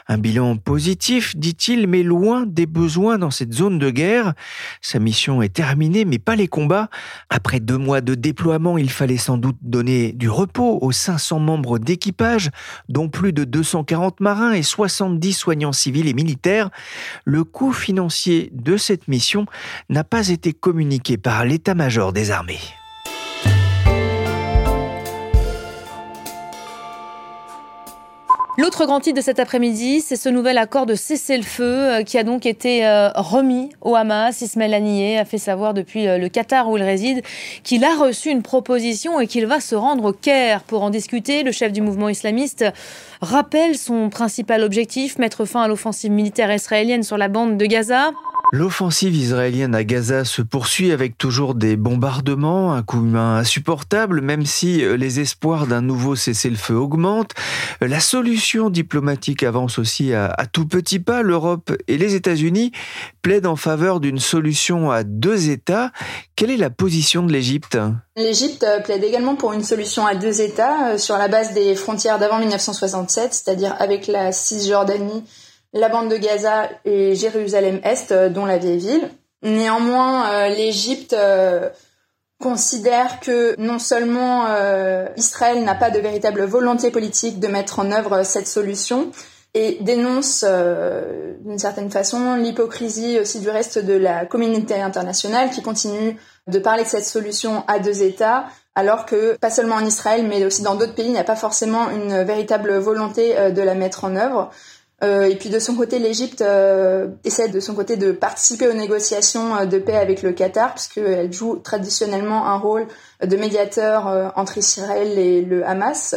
Un 0.08 0.20
bilan 0.20 0.58
positif, 0.58 1.36
dit-il, 1.36 1.88
mais 1.88 2.04
loin 2.04 2.46
des 2.46 2.68
besoins 2.68 3.18
dans 3.18 3.32
cette 3.32 3.52
zone 3.52 3.80
de 3.80 3.90
guerre. 3.90 4.34
Sa 4.80 5.00
mission 5.00 5.42
est 5.42 5.52
terminée, 5.52 6.06
mais 6.06 6.20
pas 6.20 6.36
les 6.36 6.48
combats. 6.48 6.88
Après 7.32 7.60
deux 7.60 7.80
mois 7.80 8.02
de 8.02 8.14
déploiement, 8.14 8.78
il 8.78 8.92
fallait 8.92 9.18
sans 9.18 9.40
doute 9.40 9.58
donner 9.64 10.12
du 10.12 10.30
repos 10.30 10.78
aux 10.84 10.92
500 10.92 11.40
membres 11.40 11.80
d'équipage, 11.80 12.52
dont 12.90 13.10
plus 13.10 13.34
de 13.34 13.44
240 13.44 14.20
marins 14.20 14.54
et 14.54 14.62
70 14.62 15.34
soignants 15.34 15.74
civils 15.74 16.08
et 16.08 16.14
militaires. 16.14 16.70
Le 17.26 17.44
coût 17.44 17.74
financier 17.74 18.52
de 18.54 18.78
cette 18.78 19.08
mission 19.08 19.48
n'a 19.90 20.04
pas 20.04 20.28
été 20.28 20.54
communiqué 20.54 21.18
par 21.24 21.46
l'état-major 21.46 22.14
des 22.14 22.32
armées. 22.32 22.60
L'autre 28.56 28.86
grand 28.86 29.00
titre 29.00 29.18
de 29.18 29.22
cet 29.22 29.40
après-midi, 29.40 30.00
c'est 30.02 30.16
ce 30.16 30.30
nouvel 30.30 30.60
accord 30.60 30.86
de 30.86 30.94
cessez-le-feu 30.94 31.64
euh, 31.64 32.04
qui 32.04 32.20
a 32.20 32.24
donc 32.24 32.46
été 32.46 32.86
euh, 32.86 33.10
remis 33.16 33.72
au 33.82 33.96
Hamas. 33.96 34.42
Ismaël 34.42 34.76
Haniyeh 34.76 35.18
a 35.18 35.26
fait 35.26 35.40
savoir 35.40 35.74
depuis 35.74 36.08
euh, 36.08 36.20
le 36.20 36.30
Qatar 36.30 36.70
où 36.70 36.78
il 36.78 36.84
réside 36.84 37.24
qu'il 37.64 37.84
a 37.84 37.96
reçu 37.96 38.30
une 38.30 38.44
proposition 38.44 39.20
et 39.20 39.26
qu'il 39.26 39.48
va 39.48 39.60
se 39.60 39.74
rendre 39.74 40.06
au 40.06 40.14
Caire 40.14 40.62
pour 40.62 40.84
en 40.84 40.92
discuter. 40.92 41.42
Le 41.42 41.52
chef 41.52 41.72
du 41.72 41.82
mouvement 41.82 42.10
islamiste 42.10 42.64
rappelle 43.22 43.76
son 43.76 44.12
principal 44.12 44.62
objectif, 44.64 45.18
mettre 45.18 45.46
fin 45.46 45.64
à 45.64 45.68
l'offensive 45.68 46.12
militaire 46.12 46.54
israélienne 46.54 47.02
sur 47.02 47.18
la 47.18 47.30
bande 47.30 47.58
de 47.58 47.66
Gaza. 47.66 48.12
L'offensive 48.52 49.16
israélienne 49.16 49.74
à 49.74 49.84
Gaza 49.84 50.26
se 50.26 50.42
poursuit 50.42 50.92
avec 50.92 51.18
toujours 51.18 51.56
des 51.56 51.76
bombardements, 51.76 52.74
un 52.74 52.84
coût 52.84 52.98
humain 52.98 53.38
insupportable, 53.38 54.22
même 54.22 54.46
si 54.46 54.84
euh, 54.84 54.96
les 54.96 55.20
espoirs 55.20 55.66
d'un 55.66 55.82
nouveau 55.82 56.16
cessez-le-feu 56.16 56.76
augmentent. 56.76 57.32
La 57.82 58.00
solution 58.00 58.70
diplomatique 58.70 59.44
avance 59.44 59.80
aussi 59.80 60.14
à, 60.14 60.36
tout 60.52 60.68
petit 60.68 61.00
pas. 61.00 61.24
L'Europe 61.24 61.72
et 61.88 61.98
les 61.98 62.16
États-Unis 62.16 62.72
plaident 63.22 63.48
en 63.48 63.56
faveur 63.56 64.00
d'une 64.00 64.20
solution 64.20 64.92
à 64.92 65.04
deux 65.04 65.50
États. 65.50 65.92
Quelle 66.36 66.52
est 66.52 66.58
la 66.58 66.70
position 66.70 67.24
de 67.24 67.32
l'Égypte? 67.32 67.78
L'Égypte 68.16 68.64
euh, 68.64 68.80
plaide 68.80 69.04
également 69.04 69.36
pour 69.36 69.54
une 69.54 69.64
solution 69.64 70.06
à 70.06 70.14
deux 70.14 70.42
États 70.42 70.92
euh, 70.92 70.98
sur 70.98 71.18
la 71.18 71.28
base 71.28 71.54
des 71.54 71.76
frontières 71.76 72.20
d'avant 72.20 72.40
1967, 72.40 73.34
c'est-à-dire 73.34 73.76
avec 73.80 74.06
la 74.08 74.32
Cisjordanie 74.32 75.24
la 75.74 75.90
bande 75.90 76.10
de 76.10 76.18
Gaza 76.18 76.70
et 76.86 77.16
Jérusalem-Est, 77.16 78.12
euh, 78.12 78.30
dont 78.30 78.46
la 78.46 78.58
vieille 78.58 78.78
ville. 78.78 79.10
Néanmoins, 79.42 80.32
euh, 80.32 80.48
l'Égypte 80.50 81.14
euh, 81.14 81.70
considère 82.40 83.20
que 83.20 83.56
non 83.58 83.80
seulement 83.80 84.46
Israël 85.16 85.64
n'a 85.64 85.76
pas 85.76 85.92
de 85.92 86.00
véritable 86.00 86.44
volonté 86.44 86.92
politique 86.92 87.40
de 87.40 87.48
mettre 87.48 87.80
en 87.80 87.90
œuvre 87.92 88.24
cette 88.24 88.48
solution, 88.48 89.12
et 89.54 89.78
dénonce 89.80 90.44
d'une 90.44 91.60
certaine 91.60 91.90
façon 91.90 92.36
l'hypocrisie 92.36 93.18
aussi 93.18 93.40
du 93.40 93.50
reste 93.50 93.80
de 93.80 93.94
la 93.94 94.26
communauté 94.26 94.82
internationale 94.82 95.52
qui 95.52 95.62
continue 95.62 96.18
de 96.48 96.60
parler 96.60 96.84
de 96.84 96.90
cette 96.90 97.06
solution 97.06 97.64
à 97.68 97.80
deux 97.80 98.04
États, 98.04 98.48
alors 98.76 99.06
que 99.06 99.38
pas 99.38 99.52
seulement 99.52 99.76
en 99.76 99.86
Israël, 99.86 100.26
mais 100.28 100.44
aussi 100.44 100.64
dans 100.64 100.76
d'autres 100.76 100.96
pays, 100.96 101.06
il 101.06 101.14
n'y 101.14 101.20
a 101.20 101.24
pas 101.24 101.38
forcément 101.38 101.90
une 101.92 102.24
véritable 102.24 102.76
volonté 102.76 103.52
de 103.52 103.62
la 103.62 103.76
mettre 103.76 104.04
en 104.04 104.18
œuvre. 104.18 104.52
Euh, 105.04 105.26
et 105.26 105.36
puis 105.36 105.50
de 105.50 105.60
son 105.60 105.76
côté, 105.76 106.00
l'Égypte 106.00 106.42
euh, 106.42 107.08
essaie 107.26 107.50
de 107.50 107.60
son 107.60 107.76
côté 107.76 107.98
de 107.98 108.12
participer 108.12 108.68
aux 108.68 108.74
négociations 108.74 109.56
euh, 109.56 109.66
de 109.66 109.78
paix 109.78 109.98
avec 109.98 110.22
le 110.22 110.32
Qatar, 110.32 110.74
puisqu'elle 110.74 111.34
joue 111.34 111.58
traditionnellement 111.58 112.46
un 112.48 112.58
rôle 112.58 112.88
de 113.22 113.36
médiateur 113.36 114.34
entre 114.36 114.58
Israël 114.58 115.18
et 115.18 115.42
le 115.42 115.66
Hamas. 115.66 116.16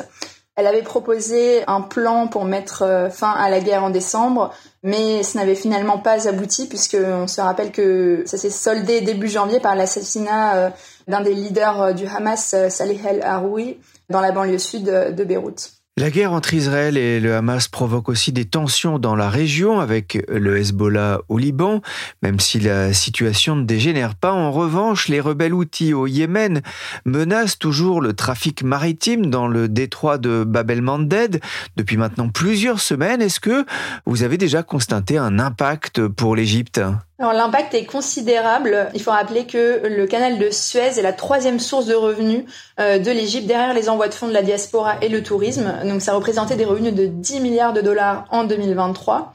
Elle 0.55 0.67
avait 0.67 0.83
proposé 0.83 1.65
un 1.67 1.83
plan 1.83 2.29
pour 2.29 2.45
mettre 2.45 3.09
fin 3.13 3.31
à 3.31 3.51
la 3.51 3.61
guerre 3.61 3.85
en 3.85 3.91
décembre, 3.91 4.55
mais 4.83 5.23
ce 5.23 5.37
n'avait 5.37 5.55
finalement 5.55 5.99
pas 5.99 6.27
abouti, 6.29 6.67
puisqu'on 6.67 7.27
se 7.27 7.41
rappelle 7.41 7.73
que 7.73 8.23
ça 8.25 8.39
s'est 8.39 8.51
soldé 8.51 9.03
début 9.03 9.29
janvier 9.29 9.61
par 9.61 9.77
l'assassinat 9.77 10.73
d'un 11.09 11.21
des 11.21 11.35
leaders 11.35 11.95
du 11.95 12.07
Hamas, 12.07 12.57
Salih 12.71 13.01
el-Haroui, 13.07 13.79
dans 14.09 14.21
la 14.21 14.33
banlieue 14.33 14.59
sud 14.59 14.85
de 14.85 15.25
Beyrouth. 15.25 15.76
La 15.99 16.11
guerre 16.11 16.33
entre 16.33 16.53
Israël 16.53 16.99
et 16.99 17.21
le 17.21 17.35
Hamas 17.37 17.69
provoque 17.69 18.11
aussi 18.11 18.31
des 18.31 18.45
tensions 18.45 18.99
dans 18.99 19.17
la 19.17 19.31
région 19.31 19.81
avec 19.81 20.23
le 20.29 20.59
Hezbollah 20.59 21.23
au 21.31 21.39
Liban, 21.39 21.81
même 22.23 22.39
si 22.39 22.61
la 22.61 22.93
situation 22.93 23.57
ne 23.57 23.65
dégénère 23.65 24.15
pas. 24.15 24.33
En 24.33 24.53
revanche, 24.53 25.09
les 25.09 25.21
rebelles 25.21 25.55
outils 25.55 25.95
au 25.95 26.07
Yémen 26.07 26.61
menacent 27.07 27.59
toujours 27.59 28.03
le 28.03 28.13
trafic 28.13 28.63
maritime 28.63 29.31
dans 29.31 29.49
le 29.49 29.71
détroit 29.71 30.19
de 30.19 30.45
Bab 30.45 30.71
el-Mandeb 30.71 31.37
depuis 31.79 31.97
maintenant 31.97 32.29
plusieurs 32.29 32.81
semaines. 32.81 33.23
Est-ce 33.23 33.41
que 33.41 33.65
vous 34.05 34.23
avez 34.23 34.37
déjà 34.37 34.63
constaté 34.63 35.17
un 35.17 35.39
impact 35.39 36.09
pour 36.09 36.37
l'Égypte? 36.37 36.79
Alors 37.19 37.33
l'impact 37.33 37.73
est 37.73 37.87
considérable. 37.87 38.91
Il 38.93 39.01
faut 39.01 39.11
rappeler 39.11 39.47
que 39.47 39.87
le 39.87 40.07
canal 40.07 40.39
de 40.39 40.51
Suez 40.51 40.99
est 40.99 41.03
la 41.03 41.15
troisième 41.15 41.59
source 41.59 41.87
de 41.87 41.95
revenus 41.95 42.45
euh, 42.79 42.99
de 42.99 43.11
l'Égypte 43.11 43.47
derrière 43.47 43.73
les 43.73 43.89
envois 43.89 44.09
de 44.09 44.15
fonds 44.15 44.29
de 44.29 44.35
la 44.35 44.43
diaspora 44.43 44.97
et 45.01 45.09
le 45.09 45.23
tourisme. 45.23 45.73
Donc 45.85 46.03
ça 46.03 46.13
représentait 46.13 46.57
des 46.57 46.67
revenus 46.67 46.93
de 46.93 47.07
10 47.07 47.41
milliards 47.41 47.73
de 47.73 47.81
dollars 47.81 48.27
en 48.31 48.45
2023. 48.45 49.33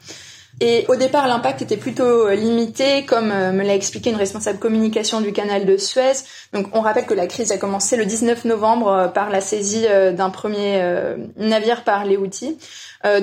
Et 0.64 0.86
au 0.90 0.96
départ, 0.96 1.28
l'impact 1.28 1.64
était 1.64 1.76
plutôt 1.76 2.28
euh, 2.28 2.36
limité, 2.36 3.04
comme 3.04 3.32
euh, 3.32 3.52
me 3.52 3.64
l'a 3.64 3.74
expliqué 3.74 4.12
une 4.12 4.16
responsable 4.16 4.60
communication 4.60 5.20
du 5.20 5.34
canal 5.34 5.66
de 5.66 5.76
Suez. 5.76 6.14
Donc, 6.54 6.68
on 6.74 6.82
rappelle 6.82 7.08
que 7.08 7.16
la 7.16 7.26
crise 7.26 7.52
a 7.52 7.58
commencé 7.58 7.98
le 7.98 8.06
19 8.06 8.46
novembre 8.46 8.88
euh, 8.90 9.08
par 9.08 9.32
la 9.32 9.42
saisie 9.42 9.88
d'un 10.14 10.30
premier 10.30 10.80
navire 11.38 11.84
par 11.84 12.06
les 12.06 12.16
Houthis. 12.16 12.58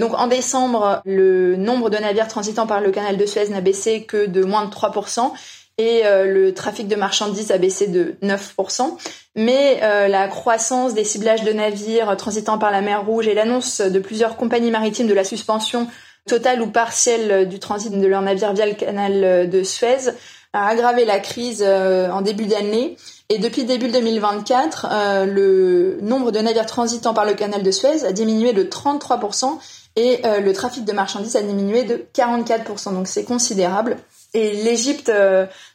donc, 0.01 0.15
en 0.15 0.27
décembre, 0.27 1.01
le 1.05 1.55
nombre 1.55 1.91
de 1.91 1.97
navires 1.97 2.27
transitant 2.27 2.67
par 2.67 2.81
le 2.81 2.91
canal 2.91 3.17
de 3.17 3.25
Suez 3.25 3.49
n'a 3.49 3.61
baissé 3.61 4.03
que 4.03 4.27
de 4.27 4.43
moins 4.43 4.65
de 4.65 4.75
3% 4.75 5.31
et 5.79 6.03
le 6.05 6.53
trafic 6.53 6.89
de 6.89 6.97
marchandises 6.97 7.53
a 7.53 7.59
baissé 7.59 7.87
de 7.87 8.17
9%. 8.23 8.97
Mais 9.37 9.81
la 10.09 10.27
croissance 10.27 10.95
des 10.95 11.05
ciblages 11.05 11.45
de 11.45 11.53
navires 11.53 12.17
transitant 12.17 12.59
par 12.59 12.73
la 12.73 12.81
mer 12.81 13.05
Rouge 13.05 13.29
et 13.29 13.35
l'annonce 13.35 13.81
de 13.81 13.99
plusieurs 14.01 14.37
compagnies 14.37 14.73
maritimes 14.73 15.07
de 15.07 15.15
la 15.15 15.25
suspension 15.25 15.87
total 16.29 16.63
ou 16.63 16.69
partiel 16.69 17.49
du 17.49 17.59
transit 17.59 17.91
de 17.91 18.07
leur 18.07 18.23
navire 18.23 18.53
via 18.53 18.67
le 18.67 18.75
canal 18.75 19.51
de 19.51 19.63
Suez 19.65 20.13
a 20.53 20.69
aggravé 20.69 21.05
la 21.05 21.21
crise 21.21 21.63
euh, 21.67 22.11
en 22.11 22.23
début 22.23 22.47
d'année. 22.47 22.97
Et 23.29 23.39
depuis 23.39 23.65
début 23.65 23.89
2024, 23.89 24.87
euh, 24.91 25.25
le 25.27 25.99
nombre 26.01 26.31
de 26.31 26.39
navires 26.39 26.67
transitant 26.67 27.13
par 27.13 27.27
le 27.27 27.35
canal 27.35 27.63
de 27.63 27.71
Suez 27.71 28.05
a 28.05 28.13
diminué 28.13 28.53
de 28.53 28.63
33% 28.63 29.59
et 29.97 30.21
euh, 30.25 30.41
le 30.41 30.53
trafic 30.53 30.85
de 30.85 30.93
marchandises 30.93 31.37
a 31.37 31.43
diminué 31.43 31.85
de 31.85 32.07
44%. 32.15 32.95
Donc 32.95 33.09
c'est 33.09 33.25
considérable. 33.25 33.99
Et 34.35 34.53
l'Égypte, 34.53 35.11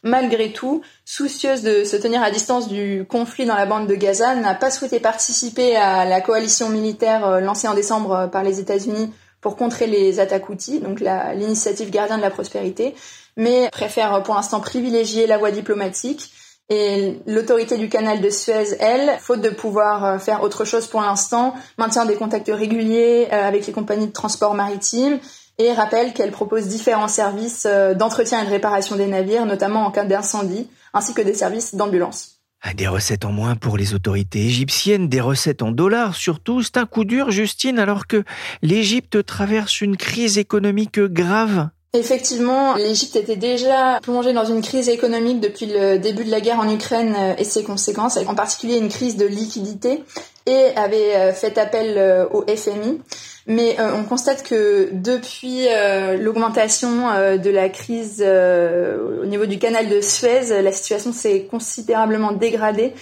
malgré 0.04 0.52
tout, 0.52 0.80
soucieuse 1.04 1.62
de 1.62 1.82
se 1.82 1.96
tenir 1.96 2.22
à 2.22 2.30
distance 2.30 2.68
du 2.68 3.04
conflit 3.08 3.46
dans 3.46 3.56
la 3.56 3.66
bande 3.66 3.88
de 3.88 3.96
Gaza, 3.96 4.36
n'a 4.36 4.54
pas 4.54 4.70
souhaité 4.70 5.00
participer 5.00 5.74
à 5.74 6.04
la 6.04 6.20
coalition 6.20 6.68
militaire 6.68 7.40
lancée 7.40 7.66
en 7.66 7.74
décembre 7.74 8.28
par 8.30 8.44
les 8.44 8.60
États-Unis 8.60 9.10
pour 9.44 9.56
contrer 9.56 9.86
les 9.86 10.20
attaques 10.20 10.48
outils, 10.48 10.80
donc 10.80 11.00
l'initiative 11.00 11.90
Gardien 11.90 12.16
de 12.16 12.22
la 12.22 12.30
Prospérité, 12.30 12.94
mais 13.36 13.68
préfère 13.70 14.22
pour 14.22 14.34
l'instant 14.34 14.58
privilégier 14.58 15.26
la 15.26 15.36
voie 15.36 15.50
diplomatique. 15.50 16.32
Et 16.70 17.18
l'autorité 17.26 17.76
du 17.76 17.90
canal 17.90 18.22
de 18.22 18.30
Suez, 18.30 18.74
elle, 18.80 19.18
faute 19.20 19.42
de 19.42 19.50
pouvoir 19.50 20.02
euh, 20.06 20.18
faire 20.18 20.42
autre 20.42 20.64
chose 20.64 20.86
pour 20.86 21.02
l'instant, 21.02 21.52
maintient 21.76 22.06
des 22.06 22.14
contacts 22.14 22.50
réguliers 22.50 23.28
euh, 23.30 23.46
avec 23.46 23.66
les 23.66 23.72
compagnies 23.74 24.06
de 24.06 24.12
transport 24.12 24.54
maritime 24.54 25.18
et 25.58 25.74
rappelle 25.74 26.14
qu'elle 26.14 26.30
propose 26.30 26.66
différents 26.66 27.06
services 27.06 27.66
euh, 27.66 27.92
d'entretien 27.92 28.40
et 28.40 28.46
de 28.46 28.50
réparation 28.50 28.96
des 28.96 29.06
navires, 29.06 29.44
notamment 29.44 29.84
en 29.84 29.90
cas 29.90 30.06
d'incendie, 30.06 30.70
ainsi 30.94 31.12
que 31.12 31.20
des 31.20 31.34
services 31.34 31.74
d'ambulance. 31.74 32.33
Ah, 32.66 32.72
des 32.72 32.88
recettes 32.88 33.26
en 33.26 33.30
moins 33.30 33.56
pour 33.56 33.76
les 33.76 33.92
autorités 33.92 34.46
égyptiennes, 34.46 35.06
des 35.06 35.20
recettes 35.20 35.60
en 35.60 35.70
dollars 35.70 36.14
surtout. 36.14 36.62
C'est 36.62 36.78
un 36.78 36.86
coup 36.86 37.04
dur, 37.04 37.30
Justine, 37.30 37.78
alors 37.78 38.06
que 38.06 38.24
l'Égypte 38.62 39.22
traverse 39.26 39.82
une 39.82 39.98
crise 39.98 40.38
économique 40.38 40.98
grave. 40.98 41.68
Effectivement, 41.92 42.74
l'Égypte 42.76 43.16
était 43.16 43.36
déjà 43.36 44.00
plongée 44.02 44.32
dans 44.32 44.46
une 44.46 44.62
crise 44.62 44.88
économique 44.88 45.40
depuis 45.40 45.66
le 45.66 45.98
début 45.98 46.24
de 46.24 46.30
la 46.30 46.40
guerre 46.40 46.58
en 46.58 46.68
Ukraine 46.74 47.14
et 47.36 47.44
ses 47.44 47.64
conséquences, 47.64 48.16
en 48.16 48.34
particulier 48.34 48.78
une 48.78 48.88
crise 48.88 49.18
de 49.18 49.26
liquidité, 49.26 50.02
et 50.46 50.70
avait 50.74 51.16
euh, 51.16 51.32
fait 51.34 51.58
appel 51.58 51.98
euh, 51.98 52.26
au 52.32 52.46
FMI. 52.48 52.98
Mais 53.46 53.78
euh, 53.78 53.94
on 53.94 54.04
constate 54.04 54.42
que 54.42 54.88
depuis 54.92 55.68
euh, 55.68 56.16
l'augmentation 56.16 57.10
euh, 57.10 57.36
de 57.36 57.50
la 57.50 57.68
crise 57.68 58.22
au 58.22 59.26
niveau 59.26 59.46
du 59.46 59.58
canal 59.58 59.88
de 59.88 60.00
Suez, 60.00 60.62
la 60.62 60.72
situation 60.72 61.12
s'est 61.12 61.46
considérablement 61.50 62.32
dégradée. 62.32 62.94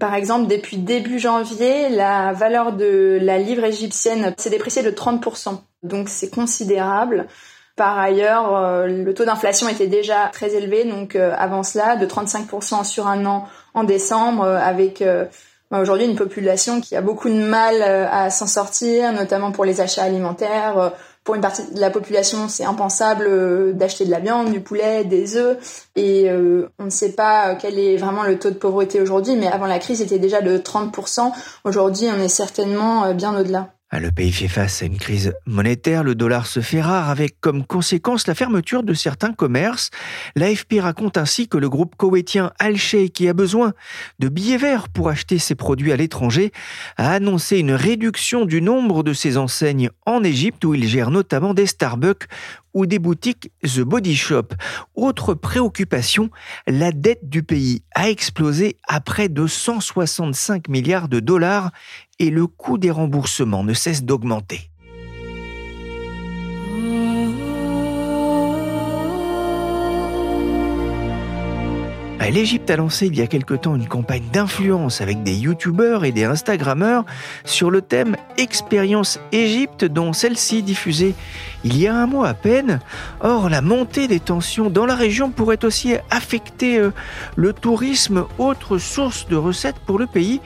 Par 0.00 0.14
exemple, 0.14 0.48
depuis 0.48 0.78
début 0.78 1.18
janvier, 1.18 1.90
la 1.90 2.32
valeur 2.32 2.72
de 2.72 3.18
la 3.20 3.36
livre 3.36 3.64
égyptienne 3.64 4.34
s'est 4.38 4.48
dépréciée 4.48 4.82
de 4.82 4.90
30%. 4.90 5.60
Donc 5.82 6.08
c'est 6.08 6.30
considérable. 6.30 7.26
Par 7.76 7.98
ailleurs, 7.98 8.86
le 8.86 9.12
taux 9.12 9.24
d'inflation 9.24 9.68
était 9.68 9.86
déjà 9.86 10.30
très 10.32 10.54
élevé, 10.54 10.84
donc 10.84 11.16
avant 11.16 11.62
cela, 11.62 11.96
de 11.96 12.06
35% 12.06 12.84
sur 12.84 13.06
un 13.06 13.26
an 13.26 13.46
en 13.74 13.84
décembre, 13.84 14.44
avec 14.46 15.02
aujourd'hui 15.80 16.06
une 16.06 16.16
population 16.16 16.80
qui 16.80 16.96
a 16.96 17.00
beaucoup 17.00 17.28
de 17.28 17.34
mal 17.34 17.76
euh, 17.80 18.06
à 18.10 18.30
s'en 18.30 18.46
sortir, 18.46 19.12
notamment 19.12 19.52
pour 19.52 19.64
les 19.64 19.80
achats 19.80 20.02
alimentaires. 20.02 20.78
Euh, 20.78 20.90
pour 21.24 21.36
une 21.36 21.40
partie 21.40 21.62
de 21.72 21.80
la 21.80 21.90
population, 21.90 22.48
c'est 22.48 22.64
impensable 22.64 23.26
euh, 23.28 23.72
d'acheter 23.72 24.04
de 24.04 24.10
la 24.10 24.18
viande, 24.18 24.50
du 24.50 24.60
poulet, 24.60 25.04
des 25.04 25.36
œufs. 25.36 25.88
Et 25.94 26.28
on 26.78 26.84
ne 26.84 26.90
sait 26.90 27.12
pas 27.12 27.54
quel 27.54 27.78
est 27.78 27.96
vraiment 27.96 28.24
le 28.24 28.38
taux 28.38 28.50
de 28.50 28.56
pauvreté 28.56 29.00
aujourd'hui, 29.00 29.36
mais 29.36 29.46
avant 29.46 29.66
la 29.66 29.78
crise, 29.78 29.98
c'était 29.98 30.18
déjà 30.18 30.40
de 30.40 30.58
30%. 30.58 31.30
Aujourd'hui, 31.64 32.08
on 32.12 32.20
est 32.20 32.28
certainement 32.28 33.14
bien 33.14 33.38
au-delà. 33.38 33.72
Ah, 33.94 34.00
le 34.00 34.10
pays 34.10 34.32
fait 34.32 34.48
face 34.48 34.80
à 34.80 34.86
une 34.86 34.96
crise 34.96 35.34
monétaire, 35.44 36.02
le 36.02 36.14
dollar 36.14 36.46
se 36.46 36.60
fait 36.60 36.80
rare 36.80 37.10
avec 37.10 37.38
comme 37.42 37.62
conséquence 37.62 38.26
la 38.26 38.34
fermeture 38.34 38.84
de 38.84 38.94
certains 38.94 39.34
commerces. 39.34 39.90
L'AFP 40.34 40.80
raconte 40.80 41.18
ainsi 41.18 41.46
que 41.46 41.58
le 41.58 41.68
groupe 41.68 41.94
koweïtien 41.96 42.52
Al-Sheikh, 42.58 43.12
qui 43.12 43.28
a 43.28 43.34
besoin 43.34 43.74
de 44.18 44.30
billets 44.30 44.56
verts 44.56 44.88
pour 44.88 45.10
acheter 45.10 45.38
ses 45.38 45.54
produits 45.54 45.92
à 45.92 45.96
l'étranger, 45.96 46.52
a 46.96 47.12
annoncé 47.12 47.58
une 47.58 47.72
réduction 47.72 48.46
du 48.46 48.62
nombre 48.62 49.02
de 49.02 49.12
ses 49.12 49.36
enseignes 49.36 49.90
en 50.06 50.24
Égypte 50.24 50.64
où 50.64 50.72
il 50.72 50.88
gère 50.88 51.10
notamment 51.10 51.52
des 51.52 51.66
Starbucks 51.66 52.28
ou 52.74 52.86
des 52.86 52.98
boutiques 52.98 53.52
The 53.62 53.80
Body 53.80 54.16
Shop. 54.16 54.48
Autre 54.94 55.34
préoccupation, 55.34 56.30
la 56.66 56.92
dette 56.92 57.28
du 57.28 57.42
pays 57.42 57.82
a 57.94 58.10
explosé 58.10 58.76
à 58.88 59.00
près 59.00 59.28
de 59.28 59.46
165 59.46 60.68
milliards 60.68 61.08
de 61.08 61.20
dollars 61.20 61.70
et 62.18 62.30
le 62.30 62.46
coût 62.46 62.78
des 62.78 62.90
remboursements 62.90 63.64
ne 63.64 63.74
cesse 63.74 64.04
d'augmenter. 64.04 64.71
L'Égypte 72.30 72.70
a 72.70 72.76
lancé 72.76 73.06
il 73.06 73.16
y 73.16 73.22
a 73.22 73.26
quelque 73.26 73.54
temps 73.54 73.74
une 73.74 73.88
campagne 73.88 74.24
d'influence 74.32 75.00
avec 75.00 75.22
des 75.22 75.34
youtubeurs 75.34 76.04
et 76.04 76.12
des 76.12 76.24
instagrammeurs 76.24 77.04
sur 77.44 77.70
le 77.70 77.82
thème 77.82 78.16
Expérience 78.38 79.18
Égypte 79.32 79.84
dont 79.84 80.12
celle-ci 80.12 80.62
diffusée 80.62 81.14
il 81.64 81.78
y 81.78 81.86
a 81.86 81.94
un 81.94 82.06
mois 82.06 82.28
à 82.28 82.34
peine. 82.34 82.80
Or, 83.20 83.48
la 83.48 83.60
montée 83.60 84.08
des 84.08 84.20
tensions 84.20 84.70
dans 84.70 84.86
la 84.86 84.94
région 84.94 85.30
pourrait 85.30 85.64
aussi 85.64 85.94
affecter 86.10 86.78
euh, 86.78 86.90
le 87.36 87.52
tourisme, 87.52 88.24
autre 88.38 88.78
source 88.78 89.26
de 89.28 89.36
recettes 89.36 89.78
pour 89.86 89.98
le 89.98 90.06
pays. 90.06 90.40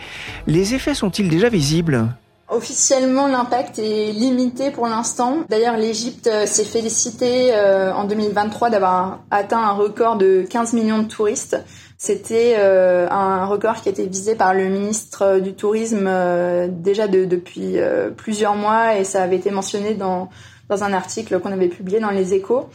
Les 0.47 0.75
effets 0.75 0.95
sont-ils 0.95 1.29
déjà 1.29 1.49
visibles? 1.49 2.09
Officiellement, 2.49 3.27
l'impact 3.27 3.81
est 3.81 4.13
limité 4.13 4.71
pour 4.71 4.87
l'instant. 4.87 5.39
D'ailleurs, 5.49 5.77
l'Égypte 5.77 6.29
euh, 6.29 6.47
s'est 6.47 6.65
félicitée 6.65 7.53
euh, 7.53 7.93
en 7.93 8.05
2023 8.05 8.71
d'avoir 8.71 9.19
atteint 9.33 9.59
un 9.59 9.73
record 9.73 10.17
de 10.17 10.47
15 10.49 10.73
millions 10.75 10.99
de 11.01 11.09
touristes. 11.09 11.61
C'était 11.99 12.55
euh, 12.59 13.09
un 13.11 13.47
record 13.47 13.83
qui 13.83 13.89
a 13.89 13.93
été 13.93 14.07
visé 14.07 14.37
par 14.37 14.55
le 14.55 14.69
ministre 14.69 15.41
du 15.41 15.55
Tourisme 15.55 16.09
déjà 16.69 17.09
depuis 17.09 17.79
plusieurs 18.19 18.55
mois 18.55 18.97
et 18.97 19.05
ça 19.05 19.23
avait 19.23 19.37
été 19.37 19.51
mentionné 19.51 19.95
dans, 19.95 20.29
dans 20.69 20.85
un 20.85 20.93
article 20.93 21.41
qu'on 21.41 21.53
avait 21.53 21.69
publié 21.69 21.99
dans 21.99 22.11
les 22.11 22.35
échos. 22.35 22.69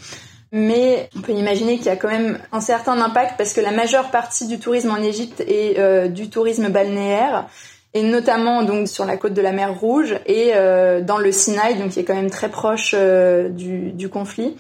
Mais 0.52 1.08
on 1.16 1.22
peut 1.22 1.34
imaginer 1.34 1.78
qu'il 1.78 1.86
y 1.86 1.90
a 1.90 1.96
quand 1.96 2.10
même 2.10 2.40
un 2.52 2.62
certain 2.62 3.00
impact 3.00 3.36
parce 3.38 3.54
que 3.54 3.62
la 3.62 3.72
majeure 3.72 4.10
partie 4.10 4.48
du 4.48 4.60
tourisme 4.60 4.90
en 4.90 4.98
Égypte 4.98 5.42
est 5.42 6.10
du 6.10 6.32
tourisme 6.32 6.70
balnéaire 6.70 7.48
et 7.94 8.04
notamment 8.04 8.64
donc 8.64 8.88
sur 8.88 9.06
la 9.06 9.18
côte 9.18 9.34
de 9.34 9.42
la 9.42 9.52
mer 9.52 9.80
Rouge 9.80 10.16
et 10.26 10.52
euh, 10.56 11.02
dans 11.02 11.18
le 11.18 11.32
Sinaï, 11.32 11.78
donc 11.78 11.92
qui 11.92 12.00
est 12.00 12.04
quand 12.04 12.16
même 12.16 12.30
très 12.30 12.50
proche 12.50 12.96
euh, 12.98 13.50
du, 13.50 14.10
conflit. 14.10 14.56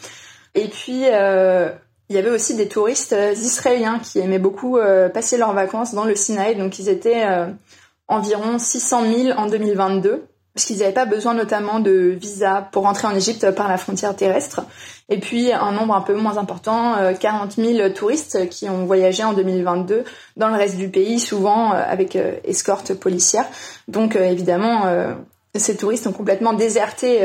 Et 0.55 0.67
puis 0.67 1.03
euh, 1.05 1.69
il 2.09 2.15
y 2.15 2.19
avait 2.19 2.29
aussi 2.29 2.55
des 2.55 2.67
touristes 2.67 3.15
israéliens 3.35 3.99
qui 3.99 4.19
aimaient 4.19 4.39
beaucoup 4.39 4.77
passer 5.13 5.37
leurs 5.37 5.53
vacances 5.53 5.93
dans 5.93 6.03
le 6.03 6.15
Sinaï, 6.15 6.55
donc 6.57 6.77
ils 6.77 6.89
étaient 6.89 7.25
environ 8.09 8.59
600 8.59 9.13
000 9.13 9.39
en 9.39 9.47
2022 9.47 10.25
parce 10.53 10.65
qu'ils 10.65 10.79
n'avaient 10.79 10.91
pas 10.91 11.05
besoin 11.05 11.33
notamment 11.33 11.79
de 11.79 12.15
visa 12.19 12.69
pour 12.71 12.83
rentrer 12.83 13.07
en 13.07 13.15
Égypte 13.15 13.51
par 13.51 13.67
la 13.69 13.77
frontière 13.77 14.15
terrestre. 14.15 14.61
Et 15.09 15.17
puis 15.17 15.51
un 15.51 15.71
nombre 15.71 15.95
un 15.95 16.01
peu 16.01 16.15
moins 16.15 16.37
important, 16.37 16.95
40 17.19 17.57
euh, 17.57 17.75
000 17.77 17.89
touristes 17.89 18.49
qui 18.49 18.69
ont 18.69 18.85
voyagé 18.85 19.23
en 19.23 19.33
2022 19.33 20.03
dans 20.37 20.49
le 20.49 20.55
reste 20.55 20.77
du 20.77 20.89
pays, 20.89 21.19
souvent 21.19 21.73
euh, 21.73 21.83
avec 21.85 22.15
euh, 22.15 22.35
escorte 22.43 22.93
policière. 22.93 23.45
Donc 23.87 24.15
évidemment, 24.15 24.83
ces 25.55 25.75
touristes 25.75 26.07
ont 26.07 26.13
complètement 26.13 26.53
déserté 26.53 27.19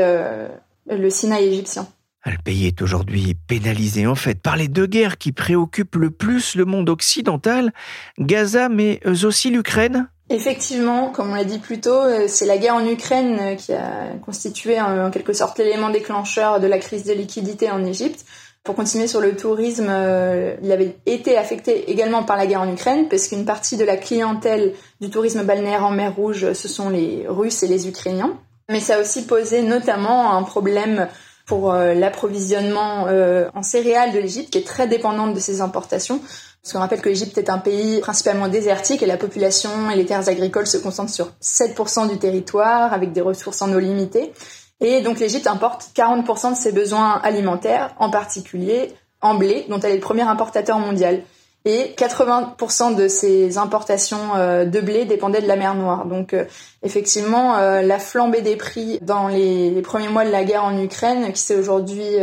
le 0.89 1.09
Sinaï 1.09 1.45
égyptien. 1.45 1.87
Le 2.25 2.37
pays 2.43 2.67
est 2.67 2.81
aujourd'hui 2.81 3.35
pénalisé 3.47 4.05
en 4.05 4.15
fait 4.15 4.41
par 4.41 4.57
les 4.57 4.67
deux 4.67 4.87
guerres 4.87 5.17
qui 5.17 5.31
préoccupent 5.31 5.95
le 5.95 6.11
plus 6.11 6.55
le 6.55 6.65
monde 6.65 6.89
occidental, 6.89 7.71
Gaza 8.19 8.67
mais 8.67 8.99
aussi 9.05 9.49
l'Ukraine. 9.49 10.09
Effectivement, 10.29 11.09
comme 11.09 11.31
on 11.31 11.35
l'a 11.35 11.45
dit 11.45 11.59
plus 11.59 11.79
tôt, 11.79 12.01
euh, 12.01 12.25
c'est 12.27 12.45
la 12.45 12.57
guerre 12.57 12.75
en 12.75 12.85
Ukraine 12.85 13.37
euh, 13.39 13.55
qui 13.55 13.71
a 13.71 14.09
constitué 14.25 14.79
en 14.81 15.09
quelque 15.09 15.31
sorte 15.31 15.57
l'élément 15.57 15.89
déclencheur 15.89 16.59
de 16.59 16.67
la 16.67 16.79
crise 16.79 17.05
de 17.05 17.13
liquidité 17.13 17.71
en 17.71 17.85
Égypte. 17.85 18.25
Pour 18.65 18.75
continuer 18.75 19.07
sur 19.07 19.21
le 19.21 19.37
tourisme, 19.37 19.87
euh, 19.89 20.55
il 20.61 20.69
avait 20.73 20.97
été 21.05 21.37
affecté 21.37 21.89
également 21.89 22.23
par 22.23 22.35
la 22.35 22.45
guerre 22.45 22.59
en 22.59 22.69
Ukraine, 22.69 23.07
parce 23.07 23.29
qu'une 23.29 23.45
partie 23.45 23.77
de 23.77 23.85
la 23.85 23.95
clientèle 23.95 24.73
du 24.99 25.09
tourisme 25.09 25.43
balnéaire 25.43 25.85
en 25.85 25.91
mer 25.91 26.13
Rouge, 26.13 26.51
ce 26.51 26.67
sont 26.67 26.89
les 26.89 27.23
Russes 27.29 27.63
et 27.63 27.67
les 27.67 27.87
Ukrainiens. 27.87 28.37
Mais 28.67 28.81
ça 28.81 28.95
a 28.95 28.99
aussi 28.99 29.25
posé 29.25 29.61
notamment 29.61 30.33
un 30.33 30.43
problème 30.43 31.07
pour 31.45 31.71
l'approvisionnement 31.71 33.07
en 33.53 33.63
céréales 33.63 34.11
de 34.11 34.19
l'Égypte, 34.19 34.51
qui 34.51 34.57
est 34.57 34.67
très 34.67 34.85
dépendante 34.85 35.33
de 35.33 35.39
ces 35.39 35.61
importations. 35.61 36.19
Parce 36.67 36.73
qu'on 36.73 36.79
rappelle 36.79 36.99
que 36.99 37.07
l'Égypte 37.07 37.37
est 37.37 37.49
un 37.49 37.59
pays 37.59 38.01
principalement 38.01 38.49
désertique 38.49 39.01
et 39.01 39.05
la 39.05 39.15
population 39.15 39.89
et 39.89 39.95
les 39.95 40.05
terres 40.05 40.27
agricoles 40.27 40.67
se 40.67 40.75
concentrent 40.75 41.13
sur 41.13 41.31
7% 41.41 42.09
du 42.09 42.17
territoire 42.17 42.91
avec 42.91 43.13
des 43.13 43.21
ressources 43.21 43.61
en 43.61 43.71
eau 43.71 43.79
limitées. 43.79 44.33
Et 44.81 44.99
donc 44.99 45.17
l'Égypte 45.17 45.47
importe 45.47 45.91
40% 45.95 46.51
de 46.51 46.57
ses 46.57 46.73
besoins 46.73 47.21
alimentaires, 47.23 47.95
en 47.99 48.09
particulier 48.09 48.93
en 49.21 49.35
blé, 49.35 49.65
dont 49.69 49.79
elle 49.79 49.91
est 49.91 49.95
le 49.95 50.01
premier 50.01 50.23
importateur 50.23 50.77
mondial. 50.77 51.21
Et 51.63 51.95
80% 51.97 52.95
de 52.95 53.07
ses 53.07 53.57
importations 53.57 54.35
euh, 54.35 54.65
de 54.65 54.81
blé 54.81 55.05
dépendaient 55.05 55.41
de 55.41 55.47
la 55.47 55.55
mer 55.55 55.73
Noire. 55.73 56.05
Donc 56.05 56.33
euh, 56.33 56.43
effectivement, 56.83 57.55
euh, 57.55 57.81
la 57.81 57.97
flambée 57.97 58.41
des 58.41 58.57
prix 58.57 58.99
dans 59.01 59.29
les, 59.29 59.81
premiers 59.83 60.09
mois 60.09 60.25
de 60.25 60.31
la 60.31 60.43
guerre 60.43 60.65
en 60.65 60.77
Ukraine, 60.77 61.31
qui 61.31 61.41
s'est 61.41 61.55
aujourd'hui 61.55 62.17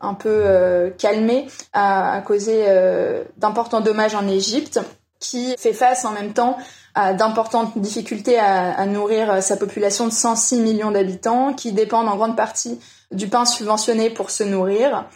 un 0.00 0.14
peu 0.14 0.28
euh, 0.30 0.90
calmé, 0.90 1.46
a, 1.72 2.20
causé 2.22 2.64
euh, 2.68 3.24
d'importants 3.36 3.80
dommages 3.80 4.14
en 4.14 4.26
Égypte, 4.26 4.80
qui 5.18 5.54
fait 5.58 5.74
face 5.74 6.04
en 6.04 6.12
même 6.12 6.32
temps 6.32 6.56
à 6.94 7.12
d'importantes 7.12 7.78
difficultés 7.78 8.38
à, 8.38 8.72
à, 8.72 8.86
nourrir 8.86 9.42
sa 9.42 9.56
population 9.56 10.06
de 10.06 10.12
106 10.12 10.60
millions 10.60 10.90
d'habitants, 10.90 11.52
qui 11.52 11.72
dépendent 11.72 12.08
en 12.08 12.16
grande 12.16 12.36
partie 12.36 12.80
du 13.12 13.28
pain 13.28 13.44
subventionné 13.44 14.10
pour 14.10 14.30
se 14.30 14.42
nourrir. 14.42 15.06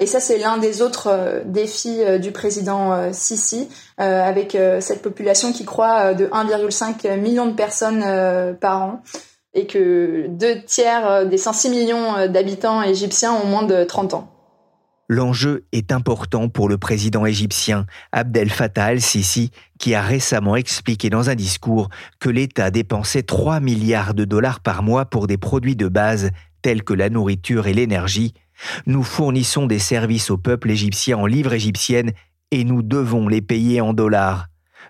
Et 0.00 0.06
ça, 0.06 0.20
c'est 0.20 0.38
l'un 0.38 0.58
des 0.58 0.82
autres 0.82 1.08
euh, 1.08 1.40
défis 1.44 2.00
du 2.20 2.30
président 2.30 3.12
Sisi, 3.12 3.68
avec 3.96 4.56
cette 4.80 5.02
population 5.02 5.52
qui 5.52 5.64
croît 5.64 6.14
de 6.14 6.26
1,5 6.26 7.16
million 7.16 7.46
de 7.46 7.52
personnes 7.52 8.04
par 8.60 8.82
an 8.82 9.02
et 9.54 9.66
que 9.66 10.26
deux 10.28 10.62
tiers 10.62 11.26
des 11.26 11.38
106 11.38 11.70
millions 11.70 12.26
d'habitants 12.26 12.82
égyptiens 12.82 13.32
ont 13.32 13.46
moins 13.46 13.62
de 13.62 13.84
30 13.84 14.14
ans. 14.14 14.33
L'enjeu 15.08 15.66
est 15.72 15.92
important 15.92 16.48
pour 16.48 16.66
le 16.66 16.78
président 16.78 17.26
égyptien 17.26 17.84
Abdel 18.12 18.48
Fattah 18.48 18.86
al-Sisi, 18.86 19.50
qui 19.78 19.94
a 19.94 20.00
récemment 20.00 20.56
expliqué 20.56 21.10
dans 21.10 21.28
un 21.28 21.34
discours 21.34 21.90
que 22.20 22.30
l'État 22.30 22.70
dépensait 22.70 23.22
3 23.22 23.60
milliards 23.60 24.14
de 24.14 24.24
dollars 24.24 24.60
par 24.60 24.82
mois 24.82 25.04
pour 25.04 25.26
des 25.26 25.36
produits 25.36 25.76
de 25.76 25.88
base 25.88 26.30
tels 26.62 26.82
que 26.82 26.94
la 26.94 27.10
nourriture 27.10 27.66
et 27.66 27.74
l'énergie. 27.74 28.32
Nous 28.86 29.02
fournissons 29.02 29.66
des 29.66 29.78
services 29.78 30.30
au 30.30 30.38
peuple 30.38 30.70
égyptien 30.70 31.18
en 31.18 31.26
livres 31.26 31.52
égyptiennes 31.52 32.12
et 32.50 32.64
nous 32.64 32.82
devons 32.82 33.28
les 33.28 33.42
payer 33.42 33.82
en 33.82 33.92
dollars. 33.92 34.46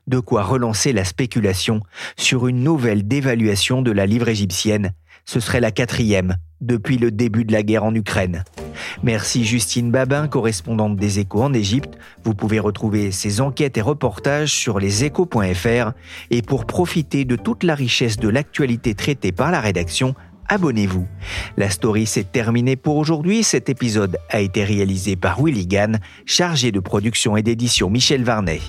De 0.07 0.21
quoi 0.21 0.45
relancer 0.45 0.93
la 0.93 1.05
spéculation 1.05 1.81
sur 2.17 2.47
une 2.47 2.63
nouvelle 2.63 3.09
dévaluation 3.09 3.83
de 3.83 3.91
la 3.91 4.07
livre 4.07 4.29
égyptienne. 4.29 4.93
Ce 5.25 5.41
serait 5.41 5.61
la 5.61 5.73
quatrième 5.73 6.37
depuis 6.67 6.99
le 6.99 7.11
début 7.11 7.45
de 7.45 7.53
la 7.53 7.63
guerre 7.63 7.85
en 7.85 7.95
Ukraine. 7.95 8.45
Merci 9.03 9.45
Justine 9.45 9.91
Babin, 9.91 10.29
correspondante 10.29 10.97
des 10.97 11.19
échos 11.19 11.43
en 11.43 11.53
Égypte. 11.53 11.99
Vous 12.25 12.35
pouvez 12.35 12.59
retrouver 12.59 13.13
ses 13.13 13.41
enquêtes 13.41 13.77
et 13.77 13.83
reportages 13.83 14.53
sur 14.53 14.79
leséchos.fr. 14.79 15.93
Et 16.31 16.43
pour 16.43 16.67
profiter 16.67 17.25
de 17.25 17.37
toute 17.37 17.63
la 17.63 17.75
richesse 17.75 18.17
de 18.17 18.29
l'actualité 18.29 18.95
traitée 18.95 19.33
par 19.33 19.51
la 19.51 19.61
rédaction, 19.61 20.15
abonnez-vous. 20.49 21.07
La 21.57 21.71
story 21.71 22.07
s'est 22.07 22.25
terminée 22.25 22.77
pour 22.77 22.97
aujourd'hui. 22.97 23.43
Cet 23.43 23.69
épisode 23.69 24.19
a 24.31 24.41
été 24.41 24.65
réalisé 24.65 25.17
par 25.17 25.43
Willy 25.43 25.67
Gann, 25.67 26.01
chargé 26.27 26.73
de 26.73 26.81
production 26.81 27.37
et 27.37 27.43
d'édition 27.43 27.91
Michel 27.91 28.25
Varnet. 28.25 28.61